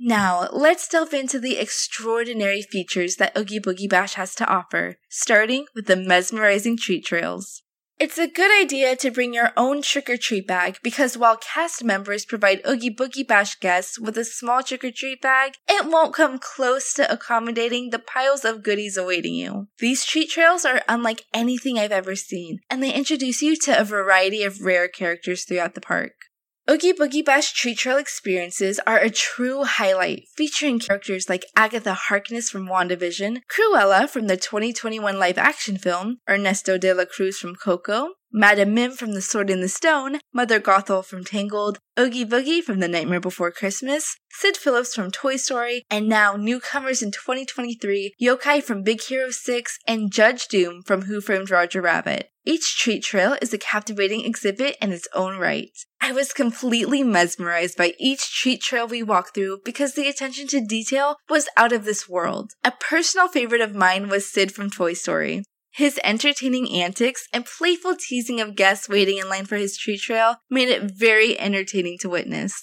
Now, 0.01 0.49
let's 0.53 0.89
delve 0.89 1.13
into 1.13 1.39
the 1.39 1.59
extraordinary 1.59 2.63
features 2.63 3.17
that 3.17 3.37
Oogie 3.37 3.61
Boogie 3.61 3.89
Bash 3.89 4.15
has 4.15 4.35
to 4.37 4.47
offer, 4.47 4.97
starting 5.09 5.67
with 5.75 5.87
the 5.87 5.97
mesmerizing 5.97 6.77
treat 6.77 7.05
trails. 7.05 7.63
It's 8.01 8.17
a 8.17 8.29
good 8.29 8.53
idea 8.63 8.95
to 8.95 9.11
bring 9.11 9.35
your 9.35 9.51
own 9.57 9.83
trick 9.83 10.09
or 10.09 10.17
treat 10.17 10.47
bag 10.47 10.79
because 10.85 11.19
while 11.19 11.37
cast 11.37 11.83
members 11.83 12.25
provide 12.25 12.61
Oogie 12.65 12.95
Boogie 12.95 13.27
Bash 13.27 13.59
guests 13.59 13.99
with 13.99 14.17
a 14.17 14.25
small 14.25 14.63
trick 14.63 14.85
or 14.85 14.93
treat 14.93 15.21
bag, 15.21 15.55
it 15.69 15.85
won't 15.85 16.15
come 16.15 16.39
close 16.39 16.95
to 16.95 17.13
accommodating 17.13 17.91
the 17.91 17.99
piles 17.99 18.45
of 18.45 18.63
goodies 18.63 18.97
awaiting 18.97 19.35
you. 19.35 19.67
These 19.81 20.05
treat 20.05 20.31
trails 20.31 20.65
are 20.65 20.83
unlike 20.89 21.25
anything 21.35 21.77
I've 21.77 21.91
ever 21.91 22.15
seen, 22.15 22.61
and 22.71 22.85
they 22.85 22.95
introduce 22.95 23.43
you 23.43 23.57
to 23.63 23.81
a 23.81 23.83
variety 23.83 24.45
of 24.45 24.61
rare 24.61 24.87
characters 24.87 25.43
throughout 25.43 25.75
the 25.75 25.81
park. 25.81 26.28
Oogie 26.71 26.93
Boogie 26.93 27.25
Bash 27.25 27.55
Treat 27.55 27.79
Trail 27.79 27.97
experiences 27.97 28.79
are 28.87 28.99
a 28.99 29.09
true 29.09 29.65
highlight, 29.65 30.29
featuring 30.37 30.79
characters 30.79 31.27
like 31.27 31.47
Agatha 31.57 31.95
Harkness 31.95 32.51
from 32.51 32.69
WandaVision, 32.69 33.39
Cruella 33.51 34.07
from 34.07 34.27
the 34.27 34.37
2021 34.37 35.19
live 35.19 35.39
action 35.39 35.79
film, 35.79 36.19
Ernesto 36.29 36.77
de 36.77 36.93
la 36.93 37.07
Cruz 37.07 37.39
from 37.39 37.55
Coco, 37.55 38.11
Madame 38.31 38.75
Mim 38.75 38.93
from 38.93 39.15
The 39.15 39.23
Sword 39.23 39.49
in 39.49 39.63
the 39.63 39.69
Stone, 39.71 40.19
Mother 40.35 40.61
Gothel 40.61 41.03
from 41.03 41.25
Tangled, 41.25 41.79
Oogie 41.99 42.27
Boogie 42.27 42.63
from 42.63 42.81
The 42.81 42.89
Nightmare 42.89 43.19
Before 43.19 43.51
Christmas, 43.51 44.19
Sid 44.31 44.59
Phillips 44.59 44.95
from 44.95 45.11
Toy 45.11 45.37
Story, 45.37 45.85
and 45.91 46.07
now 46.07 46.37
newcomers 46.37 47.01
in 47.01 47.11
2023, 47.11 48.13
Yokai 48.21 48.63
from 48.63 48.83
Big 48.83 49.01
Hero 49.01 49.31
6 49.31 49.79
and 49.87 50.13
Judge 50.13 50.49
Doom 50.49 50.83
from 50.83 51.03
Who 51.03 51.23
Framed 51.23 51.51
Roger 51.51 51.81
Rabbit. 51.81 52.29
Each 52.45 52.79
treat 52.79 53.03
trail 53.03 53.37
is 53.43 53.53
a 53.53 53.59
captivating 53.59 54.25
exhibit 54.25 54.77
in 54.81 54.93
its 54.93 55.09
own 55.15 55.39
right. 55.39 55.71
I 56.09 56.13
was 56.13 56.33
completely 56.33 57.03
mesmerized 57.03 57.77
by 57.77 57.93
each 57.99 58.33
treat 58.33 58.63
trail 58.63 58.89
we 58.89 59.03
walked 59.03 59.35
through 59.35 59.61
because 59.63 59.93
the 59.93 60.09
attention 60.09 60.47
to 60.47 60.65
detail 60.65 61.17
was 61.29 61.51
out 61.55 61.71
of 61.71 61.85
this 61.85 62.09
world. 62.09 62.53
A 62.65 62.71
personal 62.71 63.29
favorite 63.29 63.61
of 63.61 63.75
mine 63.75 64.09
was 64.09 64.33
Sid 64.33 64.51
from 64.51 64.71
Toy 64.71 64.95
Story. 64.95 65.45
His 65.71 66.01
entertaining 66.03 66.73
antics 66.73 67.29
and 67.31 67.45
playful 67.45 67.95
teasing 67.95 68.41
of 68.41 68.57
guests 68.57 68.89
waiting 68.89 69.19
in 69.19 69.29
line 69.29 69.45
for 69.45 69.57
his 69.57 69.77
treat 69.77 70.01
trail 70.01 70.37
made 70.49 70.71
it 70.71 70.91
very 70.91 71.39
entertaining 71.39 71.99
to 71.99 72.09
witness. 72.09 72.55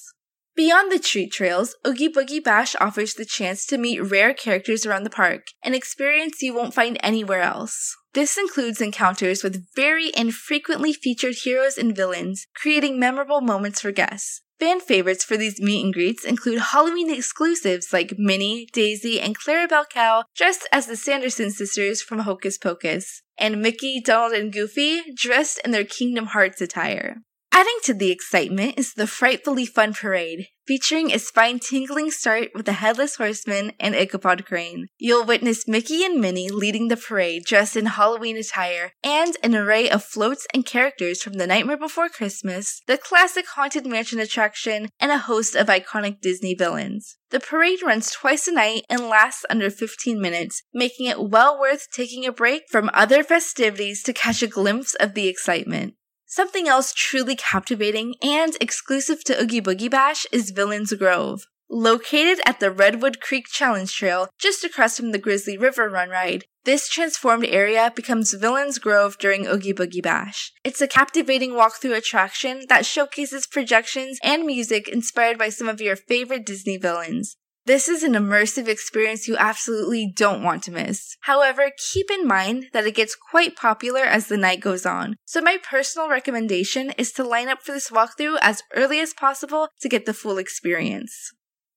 Beyond 0.55 0.91
the 0.91 0.97
treat 0.97 1.31
trails, 1.31 1.75
Oogie 1.85 2.11
Boogie 2.11 2.43
Bash 2.43 2.75
offers 2.81 3.13
the 3.13 3.25
chance 3.25 3.67
to 3.67 3.77
meet 3.77 3.99
rare 3.99 4.33
characters 4.33 4.87
around 4.87 5.03
the 5.03 5.11
park, 5.11 5.43
an 5.61 5.75
experience 5.75 6.41
you 6.41 6.55
won't 6.55 6.73
find 6.73 6.97
anywhere 7.03 7.41
else. 7.41 7.95
This 8.15 8.37
includes 8.37 8.79
encounters 8.79 9.43
with 9.43 9.67
very 9.75 10.09
infrequently 10.15 10.93
featured 10.93 11.35
heroes 11.43 11.77
and 11.77 11.93
villains, 11.93 12.47
creating 12.55 12.97
memorable 12.97 13.41
moments 13.41 13.81
for 13.81 13.91
guests. 13.91 14.41
Fan 14.57 14.79
favorites 14.79 15.25
for 15.25 15.35
these 15.35 15.59
meet 15.59 15.83
and 15.83 15.93
greets 15.93 16.23
include 16.23 16.61
Halloween 16.71 17.13
exclusives 17.13 17.91
like 17.91 18.13
Minnie, 18.17 18.69
Daisy, 18.71 19.19
and 19.19 19.37
Clarabelle 19.37 19.89
Cow 19.89 20.23
dressed 20.33 20.65
as 20.71 20.87
the 20.87 20.95
Sanderson 20.95 21.51
sisters 21.51 22.01
from 22.01 22.19
Hocus 22.19 22.57
Pocus, 22.57 23.21
and 23.37 23.61
Mickey, 23.61 23.99
Donald, 23.99 24.31
and 24.31 24.53
Goofy 24.53 25.01
dressed 25.13 25.59
in 25.65 25.71
their 25.71 25.83
Kingdom 25.83 26.27
Hearts 26.27 26.61
attire. 26.61 27.17
Adding 27.57 27.79
to 27.83 27.93
the 27.93 28.11
excitement 28.11 28.73
is 28.77 28.95
the 28.95 29.07
frightfully 29.07 29.65
fun 29.65 29.93
parade, 29.93 30.49
featuring 30.67 31.13
a 31.13 31.17
spine 31.17 31.57
tingling 31.57 32.11
start 32.11 32.49
with 32.53 32.65
the 32.65 32.73
Headless 32.73 33.15
Horseman 33.15 33.71
and 33.79 33.95
Ichabod 33.95 34.45
Crane. 34.45 34.87
You'll 34.97 35.23
witness 35.23 35.65
Mickey 35.65 36.03
and 36.03 36.19
Minnie 36.19 36.49
leading 36.49 36.89
the 36.89 36.97
parade 36.97 37.45
dressed 37.45 37.77
in 37.77 37.85
Halloween 37.85 38.35
attire, 38.35 38.91
and 39.05 39.37
an 39.41 39.55
array 39.55 39.89
of 39.89 40.03
floats 40.03 40.45
and 40.53 40.65
characters 40.65 41.23
from 41.23 41.35
The 41.35 41.47
Nightmare 41.47 41.77
Before 41.77 42.09
Christmas, 42.09 42.81
the 42.87 42.97
classic 42.97 43.45
Haunted 43.55 43.85
Mansion 43.85 44.19
attraction, 44.19 44.89
and 44.99 45.13
a 45.13 45.19
host 45.19 45.55
of 45.55 45.67
iconic 45.67 46.19
Disney 46.19 46.55
villains. 46.55 47.15
The 47.29 47.39
parade 47.39 47.81
runs 47.81 48.11
twice 48.11 48.49
a 48.49 48.53
night 48.53 48.83
and 48.89 49.07
lasts 49.07 49.45
under 49.49 49.69
15 49.69 50.19
minutes, 50.19 50.61
making 50.73 51.05
it 51.05 51.29
well 51.29 51.57
worth 51.57 51.87
taking 51.93 52.25
a 52.25 52.33
break 52.33 52.63
from 52.69 52.89
other 52.93 53.23
festivities 53.23 54.03
to 54.03 54.11
catch 54.11 54.43
a 54.43 54.47
glimpse 54.47 54.93
of 54.95 55.13
the 55.13 55.29
excitement. 55.29 55.93
Something 56.35 56.67
else 56.67 56.91
truly 56.91 57.37
captivating 57.37 58.15
and 58.21 58.57
exclusive 58.59 59.23
to 59.23 59.41
Oogie 59.41 59.61
Boogie 59.61 59.89
Bash 59.89 60.25
is 60.33 60.51
Villains 60.51 60.91
Grove. 60.91 61.47
Located 61.69 62.41
at 62.45 62.59
the 62.59 62.71
Redwood 62.71 63.21
Creek 63.21 63.45
Challenge 63.47 63.89
Trail, 63.89 64.27
just 64.37 64.65
across 64.65 64.97
from 64.97 65.13
the 65.13 65.17
Grizzly 65.17 65.57
River 65.57 65.87
Run 65.87 66.09
Ride, 66.09 66.43
this 66.65 66.89
transformed 66.89 67.45
area 67.45 67.89
becomes 67.95 68.33
Villains 68.33 68.79
Grove 68.79 69.17
during 69.17 69.47
Oogie 69.47 69.73
Boogie 69.73 70.03
Bash. 70.03 70.51
It's 70.65 70.81
a 70.81 70.89
captivating 70.89 71.51
walkthrough 71.51 71.95
attraction 71.95 72.65
that 72.67 72.85
showcases 72.85 73.47
projections 73.47 74.19
and 74.21 74.45
music 74.45 74.89
inspired 74.89 75.37
by 75.37 75.47
some 75.47 75.69
of 75.69 75.79
your 75.79 75.95
favorite 75.95 76.45
Disney 76.45 76.75
villains. 76.75 77.37
This 77.65 77.89
is 77.89 78.03
an 78.03 78.13
immersive 78.13 78.67
experience 78.67 79.27
you 79.27 79.35
absolutely 79.37 80.05
don't 80.05 80.43
want 80.43 80.61
to 80.63 80.71
miss. 80.71 81.17
However, 81.21 81.71
keep 81.91 82.11
in 82.11 82.27
mind 82.27 82.67
that 82.73 82.85
it 82.85 82.93
gets 82.93 83.15
quite 83.15 83.55
popular 83.55 84.01
as 84.01 84.27
the 84.27 84.37
night 84.37 84.59
goes 84.59 84.85
on, 84.85 85.15
so 85.25 85.41
my 85.41 85.57
personal 85.57 86.07
recommendation 86.07 86.91
is 86.91 87.11
to 87.13 87.23
line 87.23 87.47
up 87.47 87.63
for 87.63 87.71
this 87.71 87.89
walkthrough 87.89 88.37
as 88.41 88.61
early 88.75 88.99
as 88.99 89.15
possible 89.15 89.69
to 89.81 89.89
get 89.89 90.05
the 90.05 90.13
full 90.13 90.37
experience. 90.37 91.31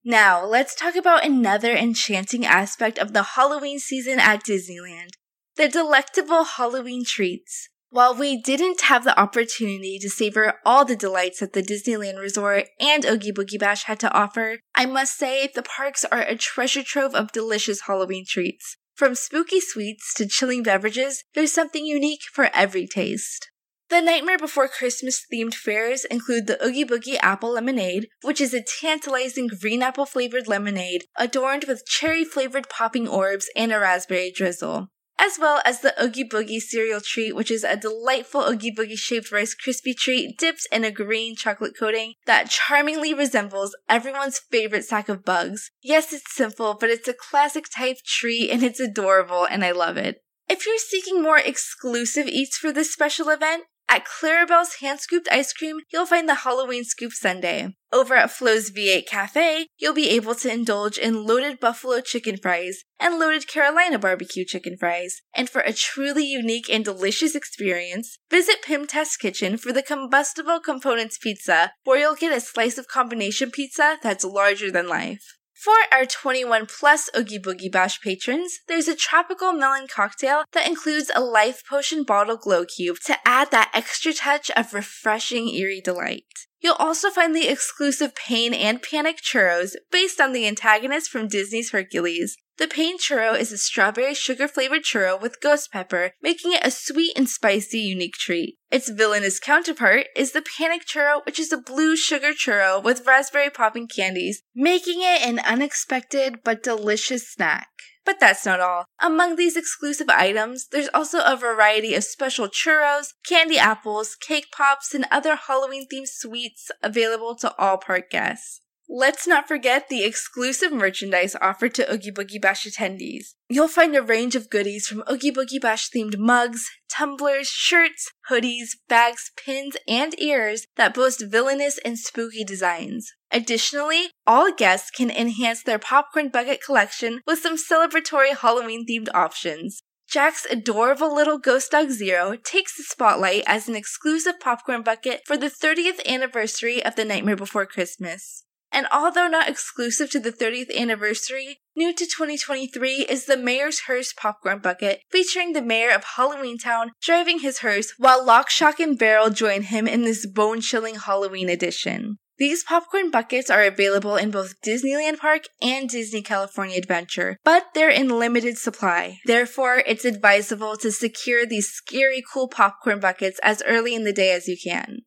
Now, 0.05 0.45
let's 0.45 0.75
talk 0.75 0.95
about 0.95 1.25
another 1.25 1.75
enchanting 1.75 2.45
aspect 2.45 2.99
of 2.99 3.15
the 3.15 3.23
Halloween 3.23 3.79
season 3.79 4.19
at 4.19 4.45
Disneyland 4.45 5.13
the 5.59 5.69
delectable 5.69 6.45
Halloween 6.45 7.05
treats. 7.05 7.69
While 7.91 8.15
we 8.15 8.37
didn't 8.37 8.83
have 8.83 9.05
the 9.05 9.19
opportunity 9.19 9.99
to 10.01 10.11
savor 10.11 10.61
all 10.67 10.85
the 10.85 10.95
delights 10.95 11.41
that 11.41 11.55
the 11.55 11.63
Disneyland 11.63 12.21
Resort 12.21 12.69
and 12.79 13.05
Oogie 13.07 13.33
Boogie 13.33 13.59
Bash 13.59 13.85
had 13.85 13.99
to 14.01 14.13
offer, 14.13 14.59
I 14.75 14.85
must 14.85 15.17
say 15.17 15.49
the 15.55 15.63
parks 15.63 16.05
are 16.05 16.21
a 16.21 16.37
treasure 16.37 16.83
trove 16.83 17.15
of 17.15 17.33
delicious 17.33 17.83
Halloween 17.87 18.27
treats. 18.29 18.77
From 18.95 19.15
spooky 19.15 19.59
sweets 19.61 20.13
to 20.15 20.29
chilling 20.29 20.63
beverages, 20.63 21.25
there's 21.35 21.53
something 21.53 21.87
unique 21.87 22.21
for 22.31 22.51
every 22.53 22.87
taste. 22.87 23.51
The 23.89 24.03
Nightmare 24.03 24.39
Before 24.39 24.69
Christmas 24.69 25.25
themed 25.33 25.55
fairs 25.55 26.05
include 26.05 26.47
the 26.47 26.63
Oogie 26.63 26.85
Boogie 26.85 27.19
Apple 27.23 27.53
Lemonade, 27.53 28.09
which 28.21 28.39
is 28.39 28.53
a 28.53 28.63
tantalizing 28.63 29.47
green 29.47 29.83
apple 29.83 30.05
flavored 30.05 30.47
lemonade 30.47 31.07
adorned 31.17 31.65
with 31.65 31.87
cherry 31.87 32.25
flavored 32.25 32.69
popping 32.69 33.09
orbs 33.09 33.49
and 33.57 33.73
a 33.73 33.79
raspberry 33.79 34.31
drizzle 34.31 34.89
as 35.19 35.39
well 35.39 35.61
as 35.65 35.81
the 35.81 35.95
Oogie 36.03 36.29
Boogie 36.29 36.61
cereal 36.61 37.01
treat, 37.01 37.35
which 37.35 37.51
is 37.51 37.65
a 37.65 37.77
delightful 37.77 38.43
Oogie 38.49 38.75
Boogie 38.75 38.99
shaped 38.99 39.33
Rice 39.33 39.55
Krispie 39.55 39.97
treat 39.97 40.39
dipped 40.39 40.67
in 40.71 40.85
a 40.85 40.91
green 40.91 41.35
chocolate 41.37 41.77
coating 41.79 42.15
that 42.27 42.51
charmingly 42.51 43.13
resembles 43.13 43.77
everyone's 43.89 44.39
favorite 44.39 44.85
sack 44.85 45.09
of 45.09 45.25
bugs. 45.25 45.71
Yes, 45.83 46.13
it's 46.13 46.35
simple, 46.35 46.75
but 46.75 46.91
it's 46.91 47.09
a 47.09 47.15
classic 47.15 47.67
type 47.75 47.99
treat 48.05 48.51
and 48.51 48.63
it's 48.63 48.81
adorable 48.81 49.45
and 49.45 49.65
I 49.65 49.73
love 49.73 49.97
it. 49.97 50.23
If 50.49 50.65
you're 50.67 50.79
seeking 50.79 51.23
more 51.23 51.39
exclusive 51.39 52.27
eats 52.27 52.57
for 52.57 52.73
this 52.73 52.93
special 52.93 53.29
event, 53.29 53.65
at 53.89 54.05
Clarabelle's 54.05 54.77
Hand 54.77 55.01
Scooped 55.01 55.29
Ice 55.33 55.53
Cream, 55.53 55.79
you'll 55.91 56.07
find 56.07 56.29
the 56.29 56.35
Halloween 56.35 56.85
Scoop 56.85 57.13
Sundae. 57.13 57.69
Over 57.91 58.17
at 58.17 58.31
Flo's 58.31 58.71
V8 58.71 59.07
Cafe, 59.07 59.67
you'll 59.79 59.95
be 59.95 60.11
able 60.11 60.35
to 60.35 60.53
indulge 60.53 60.99
in 60.99 61.25
loaded 61.25 61.59
buffalo 61.59 62.01
chicken 62.03 62.37
fries 62.37 62.85
and 63.01 63.19
loaded 63.19 63.49
Carolina 63.49 63.99
barbecue 63.99 64.45
chicken 64.45 64.77
fries. 64.79 65.23
And 65.35 65.49
for 65.49 65.63
a 65.63 65.73
truly 65.73 66.27
unique 66.27 66.69
and 66.69 66.85
delicious 66.85 67.35
experience, 67.35 68.19
visit 68.31 68.63
Pym 68.63 68.87
Test 68.87 69.19
Kitchen 69.21 69.57
for 69.57 69.73
the 69.73 69.83
Combustible 69.83 70.61
Components 70.61 71.17
Pizza, 71.17 71.73
where 71.85 71.99
you'll 71.99 72.15
get 72.15 72.37
a 72.37 72.41
slice 72.41 72.77
of 72.77 72.89
combination 72.89 73.51
pizza 73.51 73.97
that's 74.03 74.25
larger 74.25 74.71
than 74.71 74.87
life. 74.87 75.38
For 75.59 75.75
our 75.91 76.07
21 76.07 76.67
plus 76.67 77.11
Oogie 77.17 77.41
Boogie 77.41 77.71
Bash 77.71 78.01
patrons, 78.01 78.61
there's 78.69 78.87
a 78.87 78.95
tropical 78.95 79.53
melon 79.53 79.89
cocktail 79.89 80.45
that 80.53 80.69
includes 80.69 81.11
a 81.13 81.21
life 81.21 81.65
potion 81.69 82.05
bottle 82.05 82.37
glow 82.37 82.65
cube 82.65 82.99
to 83.07 83.17
add 83.25 83.51
that 83.51 83.73
extra 83.75 84.13
touch 84.13 84.53
of 84.53 84.73
refreshing 84.73 85.49
eerie 85.49 85.81
delight. 85.81 86.23
You'll 86.61 86.75
also 86.75 87.11
find 87.11 87.35
the 87.35 87.49
exclusive 87.49 88.15
Pain 88.15 88.55
and 88.55 88.81
Panic 88.81 89.17
churros 89.17 89.75
based 89.91 90.21
on 90.21 90.33
the 90.33 90.47
antagonist 90.47 91.11
from 91.11 91.27
Disney's 91.27 91.73
Hercules. 91.73 92.37
The 92.59 92.67
Pain 92.67 92.99
churro 92.99 93.39
is 93.39 93.53
a 93.53 93.57
strawberry 93.57 94.15
sugar 94.15 94.49
flavored 94.49 94.83
churro 94.83 95.21
with 95.21 95.41
ghost 95.41 95.71
pepper, 95.71 96.11
making 96.21 96.53
it 96.55 96.67
a 96.67 96.73
sweet 96.73 97.17
and 97.17 97.29
spicy 97.29 97.79
unique 97.79 98.15
treat. 98.15 98.59
Its 98.69 98.89
villainous 98.89 99.39
counterpart 99.39 100.07
is 100.17 100.33
the 100.33 100.43
Panic 100.43 100.83
churro, 100.85 101.25
which 101.25 101.39
is 101.39 101.53
a 101.53 101.63
blue 101.63 101.97
sugar 101.97 102.33
churro 102.33 102.83
with 102.83 103.07
raspberry 103.07 103.49
popping 103.49 103.87
candies, 103.87 104.43
making 104.57 105.03
it 105.03 105.23
an 105.23 105.39
unexpected 105.39 106.41
but 106.43 106.65
delicious 106.65 107.33
snack. 107.33 107.69
But 108.05 108.19
that's 108.19 108.45
not 108.45 108.59
all. 108.59 108.87
Among 109.01 109.37
these 109.37 109.57
exclusive 109.57 110.09
items, 110.09 110.67
there's 110.73 110.89
also 110.93 111.21
a 111.21 111.37
variety 111.37 111.95
of 111.95 112.03
special 112.03 112.49
churros, 112.49 113.13
candy 113.25 113.59
apples, 113.59 114.17
cake 114.17 114.47
pops, 114.51 114.95
and 114.95 115.07
other 115.13 115.37
Halloween 115.37 115.87
themed 115.87 116.09
sweets 116.09 116.73
available 116.83 117.37
to 117.37 117.55
all 117.57 117.79
park 117.79 118.11
guests. 118.11 118.63
Let's 118.91 119.27
not 119.27 119.47
forget 119.47 119.91
the 119.91 120.03
exclusive 120.03 120.73
merchandise 120.73 121.37
offered 121.43 121.75
to 121.75 121.93
Oogie 121.93 122.11
Boogie 122.11 122.41
Bash 122.41 122.65
attendees. 122.67 123.35
You'll 123.51 123.69
find 123.69 123.95
a 123.95 124.01
range 124.01 124.35
of 124.35 124.49
goodies 124.49 124.87
from 124.87 125.05
Oogie 125.11 125.31
Boogie 125.31 125.61
Bash 125.61 125.91
themed 125.91 126.17
mugs, 126.17 126.71
tumblers, 126.89 127.49
shirts, 127.49 128.11
hoodies, 128.31 128.71
bags, 128.89 129.31
pins, 129.37 129.77
and 129.87 130.19
ears 130.19 130.67
that 130.77 130.95
boast 130.95 131.23
villainous 131.23 131.79
and 131.85 131.99
spooky 131.99 132.45
designs. 132.45 133.13
Additionally, 133.31 134.13
all 134.27 134.51
guests 134.55 134.91
can 134.91 135.11
enhance 135.11 135.63
their 135.63 135.79
popcorn 135.79 136.31
bucket 136.31 136.65
collection 136.65 137.21
with 137.27 137.41
some 137.41 137.57
celebratory 137.57 138.35
Halloween 138.35 138.87
themed 138.87 139.09
options. 139.13 139.83
Jack's 140.09 140.47
adorable 140.47 141.15
little 141.15 141.37
ghost 141.37 141.73
dog 141.73 141.91
Zero 141.91 142.37
takes 142.43 142.75
the 142.75 142.83
spotlight 142.83 143.43
as 143.47 143.69
an 143.69 143.77
exclusive 143.77 144.41
popcorn 144.41 144.81
bucket 144.81 145.21
for 145.27 145.37
the 145.37 145.51
30th 145.51 146.03
anniversary 146.07 146.83
of 146.83 146.97
The 146.97 147.05
Nightmare 147.05 147.37
Before 147.37 147.67
Christmas. 147.67 148.47
And 148.79 148.87
although 148.93 149.27
not 149.27 149.49
exclusive 149.49 150.09
to 150.11 150.21
the 150.21 150.31
30th 150.31 150.73
anniversary, 150.73 151.59
new 151.75 151.93
to 151.93 152.05
2023 152.05 153.07
is 153.11 153.25
the 153.25 153.37
Mayor's 153.37 153.81
Hearse 153.89 154.13
Popcorn 154.13 154.61
Bucket, 154.61 155.01
featuring 155.11 155.53
the 155.53 155.61
mayor 155.61 155.91
of 155.91 156.05
Halloween 156.15 156.59
Town 156.59 156.93
driving 157.03 157.41
his 157.41 157.59
hearse 157.59 157.93
while 157.99 158.25
Lock, 158.25 158.51
Shock, 158.51 158.79
and 158.79 158.97
Barrel 158.97 159.31
join 159.31 159.63
him 159.63 159.89
in 159.89 160.03
this 160.03 160.27
bone 160.27 160.61
chilling 160.61 160.95
Halloween 160.95 161.49
edition. 161.49 162.19
These 162.39 162.63
popcorn 162.63 163.11
buckets 163.11 163.51
are 163.51 163.65
available 163.65 164.15
in 164.15 164.31
both 164.31 164.61
Disneyland 164.65 165.19
Park 165.19 165.47
and 165.61 165.89
Disney 165.89 166.23
California 166.23 166.79
Adventure, 166.79 167.37
but 167.43 167.65
they're 167.75 167.91
in 167.91 168.21
limited 168.21 168.59
supply. 168.59 169.19
Therefore, 169.27 169.83
it's 169.89 170.05
advisable 170.05 170.77
to 170.77 170.93
secure 170.93 171.45
these 171.45 171.69
scary 171.69 172.23
cool 172.33 172.47
popcorn 172.47 173.01
buckets 173.01 173.41
as 173.43 173.61
early 173.67 173.97
in 173.97 174.05
the 174.05 174.13
day 174.13 174.31
as 174.31 174.47
you 174.47 174.57
can. 174.57 175.01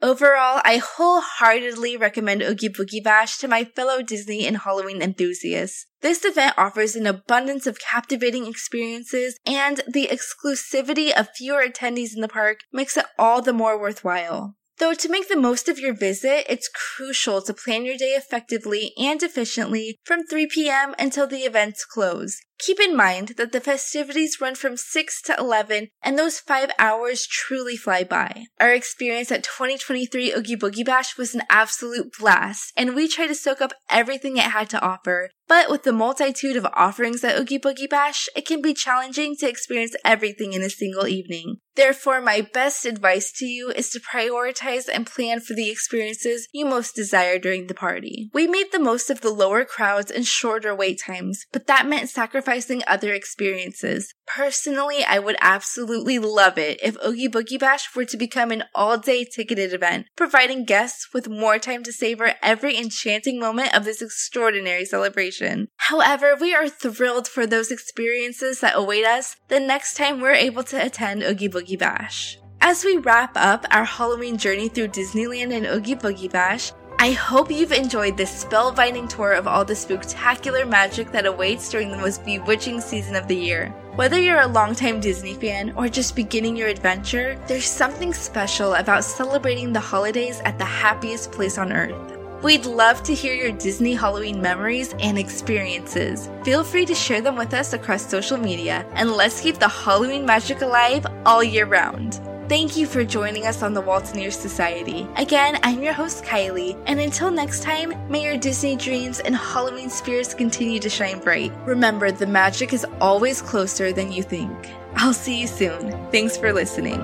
Overall, 0.00 0.60
I 0.64 0.76
wholeheartedly 0.76 1.96
recommend 1.96 2.40
Oogie 2.40 2.68
Boogie 2.68 3.02
Bash 3.02 3.38
to 3.38 3.48
my 3.48 3.64
fellow 3.64 4.00
Disney 4.00 4.46
and 4.46 4.58
Halloween 4.58 5.02
enthusiasts. 5.02 5.86
This 6.02 6.24
event 6.24 6.54
offers 6.56 6.94
an 6.94 7.06
abundance 7.06 7.66
of 7.66 7.80
captivating 7.80 8.46
experiences, 8.46 9.36
and 9.44 9.82
the 9.88 10.06
exclusivity 10.06 11.10
of 11.10 11.30
fewer 11.36 11.64
attendees 11.66 12.14
in 12.14 12.20
the 12.20 12.28
park 12.28 12.60
makes 12.72 12.96
it 12.96 13.06
all 13.18 13.42
the 13.42 13.52
more 13.52 13.78
worthwhile. 13.78 14.54
Though 14.78 14.94
to 14.94 15.08
make 15.08 15.28
the 15.28 15.36
most 15.36 15.68
of 15.68 15.80
your 15.80 15.94
visit, 15.94 16.46
it's 16.48 16.70
crucial 16.72 17.42
to 17.42 17.52
plan 17.52 17.84
your 17.84 17.96
day 17.96 18.14
effectively 18.14 18.92
and 18.96 19.20
efficiently 19.20 19.98
from 20.04 20.22
3 20.22 20.46
p.m. 20.46 20.94
until 21.00 21.26
the 21.26 21.38
events 21.38 21.84
close. 21.84 22.38
Keep 22.58 22.80
in 22.80 22.96
mind 22.96 23.34
that 23.36 23.52
the 23.52 23.60
festivities 23.60 24.40
run 24.40 24.56
from 24.56 24.76
6 24.76 25.22
to 25.22 25.36
11 25.38 25.88
and 26.02 26.18
those 26.18 26.40
5 26.40 26.72
hours 26.78 27.24
truly 27.24 27.76
fly 27.76 28.02
by. 28.02 28.46
Our 28.58 28.72
experience 28.72 29.30
at 29.30 29.44
2023 29.44 30.32
Oogie 30.32 30.56
Boogie 30.56 30.84
Bash 30.84 31.16
was 31.16 31.34
an 31.34 31.42
absolute 31.48 32.12
blast 32.18 32.72
and 32.76 32.96
we 32.96 33.06
tried 33.06 33.28
to 33.28 33.34
soak 33.36 33.60
up 33.60 33.72
everything 33.88 34.36
it 34.36 34.42
had 34.42 34.68
to 34.70 34.80
offer. 34.80 35.30
But 35.46 35.70
with 35.70 35.84
the 35.84 35.92
multitude 35.92 36.56
of 36.56 36.66
offerings 36.74 37.24
at 37.24 37.38
Oogie 37.38 37.58
Boogie 37.58 37.88
Bash, 37.88 38.28
it 38.36 38.44
can 38.44 38.60
be 38.60 38.74
challenging 38.74 39.34
to 39.36 39.48
experience 39.48 39.96
everything 40.04 40.52
in 40.52 40.60
a 40.60 40.68
single 40.68 41.06
evening. 41.06 41.56
Therefore, 41.74 42.20
my 42.20 42.42
best 42.42 42.84
advice 42.84 43.32
to 43.36 43.46
you 43.46 43.70
is 43.70 43.88
to 43.90 44.00
prioritize 44.00 44.88
and 44.92 45.06
plan 45.06 45.40
for 45.40 45.54
the 45.54 45.70
experiences 45.70 46.48
you 46.52 46.66
most 46.66 46.94
desire 46.94 47.38
during 47.38 47.66
the 47.66 47.74
party. 47.74 48.28
We 48.34 48.46
made 48.46 48.72
the 48.72 48.80
most 48.80 49.08
of 49.10 49.22
the 49.22 49.30
lower 49.30 49.64
crowds 49.64 50.10
and 50.10 50.26
shorter 50.26 50.74
wait 50.74 51.00
times, 51.00 51.46
but 51.52 51.66
that 51.68 51.86
meant 51.86 52.10
sacrificing 52.10 52.47
other 52.86 53.12
experiences. 53.12 54.14
Personally, 54.26 55.04
I 55.04 55.18
would 55.18 55.36
absolutely 55.40 56.18
love 56.18 56.58
it 56.58 56.80
if 56.82 56.96
Oogie 57.04 57.28
Boogie 57.28 57.58
Bash 57.58 57.94
were 57.94 58.04
to 58.06 58.16
become 58.16 58.50
an 58.50 58.64
all 58.74 58.98
day 58.98 59.24
ticketed 59.24 59.72
event, 59.72 60.06
providing 60.16 60.64
guests 60.64 61.08
with 61.12 61.28
more 61.28 61.58
time 61.58 61.82
to 61.84 61.92
savor 61.92 62.34
every 62.42 62.76
enchanting 62.76 63.38
moment 63.38 63.74
of 63.76 63.84
this 63.84 64.02
extraordinary 64.02 64.84
celebration. 64.84 65.68
However, 65.76 66.36
we 66.40 66.54
are 66.54 66.68
thrilled 66.68 67.28
for 67.28 67.46
those 67.46 67.70
experiences 67.70 68.60
that 68.60 68.76
await 68.76 69.04
us 69.04 69.36
the 69.48 69.60
next 69.60 69.96
time 69.96 70.20
we're 70.20 70.32
able 70.32 70.64
to 70.64 70.84
attend 70.84 71.22
Oogie 71.22 71.48
Boogie 71.48 71.78
Bash. 71.78 72.38
As 72.60 72.84
we 72.84 72.96
wrap 72.96 73.32
up 73.36 73.66
our 73.70 73.84
Halloween 73.84 74.36
journey 74.36 74.68
through 74.68 74.88
Disneyland 74.88 75.52
and 75.52 75.64
Oogie 75.64 75.94
Boogie 75.94 76.30
Bash, 76.30 76.72
I 77.00 77.12
hope 77.12 77.48
you've 77.48 77.70
enjoyed 77.70 78.16
this 78.16 78.44
spellbinding 78.44 79.08
tour 79.08 79.30
of 79.30 79.46
all 79.46 79.64
the 79.64 79.76
spectacular 79.76 80.66
magic 80.66 81.12
that 81.12 81.26
awaits 81.26 81.68
during 81.68 81.92
the 81.92 81.96
most 81.96 82.24
bewitching 82.24 82.80
season 82.80 83.14
of 83.14 83.28
the 83.28 83.36
year. 83.36 83.68
Whether 83.94 84.18
you're 84.18 84.40
a 84.40 84.48
longtime 84.48 84.98
Disney 84.98 85.34
fan 85.34 85.72
or 85.76 85.88
just 85.88 86.16
beginning 86.16 86.56
your 86.56 86.66
adventure, 86.66 87.40
there's 87.46 87.66
something 87.66 88.12
special 88.12 88.74
about 88.74 89.04
celebrating 89.04 89.72
the 89.72 89.78
holidays 89.78 90.40
at 90.44 90.58
the 90.58 90.64
happiest 90.64 91.30
place 91.30 91.56
on 91.56 91.72
earth. 91.72 92.18
We'd 92.42 92.66
love 92.66 93.04
to 93.04 93.14
hear 93.14 93.34
your 93.34 93.52
Disney 93.52 93.94
Halloween 93.94 94.42
memories 94.42 94.92
and 94.98 95.16
experiences. 95.16 96.28
Feel 96.42 96.64
free 96.64 96.86
to 96.86 96.96
share 96.96 97.20
them 97.20 97.36
with 97.36 97.54
us 97.54 97.74
across 97.74 98.10
social 98.10 98.38
media, 98.38 98.84
and 98.94 99.12
let's 99.12 99.40
keep 99.40 99.58
the 99.58 99.68
Halloween 99.68 100.26
magic 100.26 100.62
alive 100.62 101.06
all 101.24 101.44
year 101.44 101.66
round. 101.66 102.20
Thank 102.48 102.78
you 102.78 102.86
for 102.86 103.04
joining 103.04 103.44
us 103.44 103.62
on 103.62 103.74
the 103.74 103.82
Waltineer 103.82 104.32
Society. 104.32 105.06
Again, 105.16 105.58
I'm 105.62 105.82
your 105.82 105.92
host, 105.92 106.24
Kylee, 106.24 106.82
and 106.86 106.98
until 106.98 107.30
next 107.30 107.62
time, 107.62 107.92
may 108.10 108.24
your 108.24 108.38
Disney 108.38 108.74
dreams 108.74 109.20
and 109.20 109.36
Halloween 109.36 109.90
spirits 109.90 110.32
continue 110.32 110.80
to 110.80 110.88
shine 110.88 111.18
bright. 111.18 111.52
Remember, 111.66 112.10
the 112.10 112.26
magic 112.26 112.72
is 112.72 112.86
always 113.02 113.42
closer 113.42 113.92
than 113.92 114.10
you 114.10 114.22
think. 114.22 114.50
I'll 114.96 115.12
see 115.12 115.42
you 115.42 115.46
soon. 115.46 115.92
Thanks 116.10 116.38
for 116.38 116.54
listening. 116.54 116.98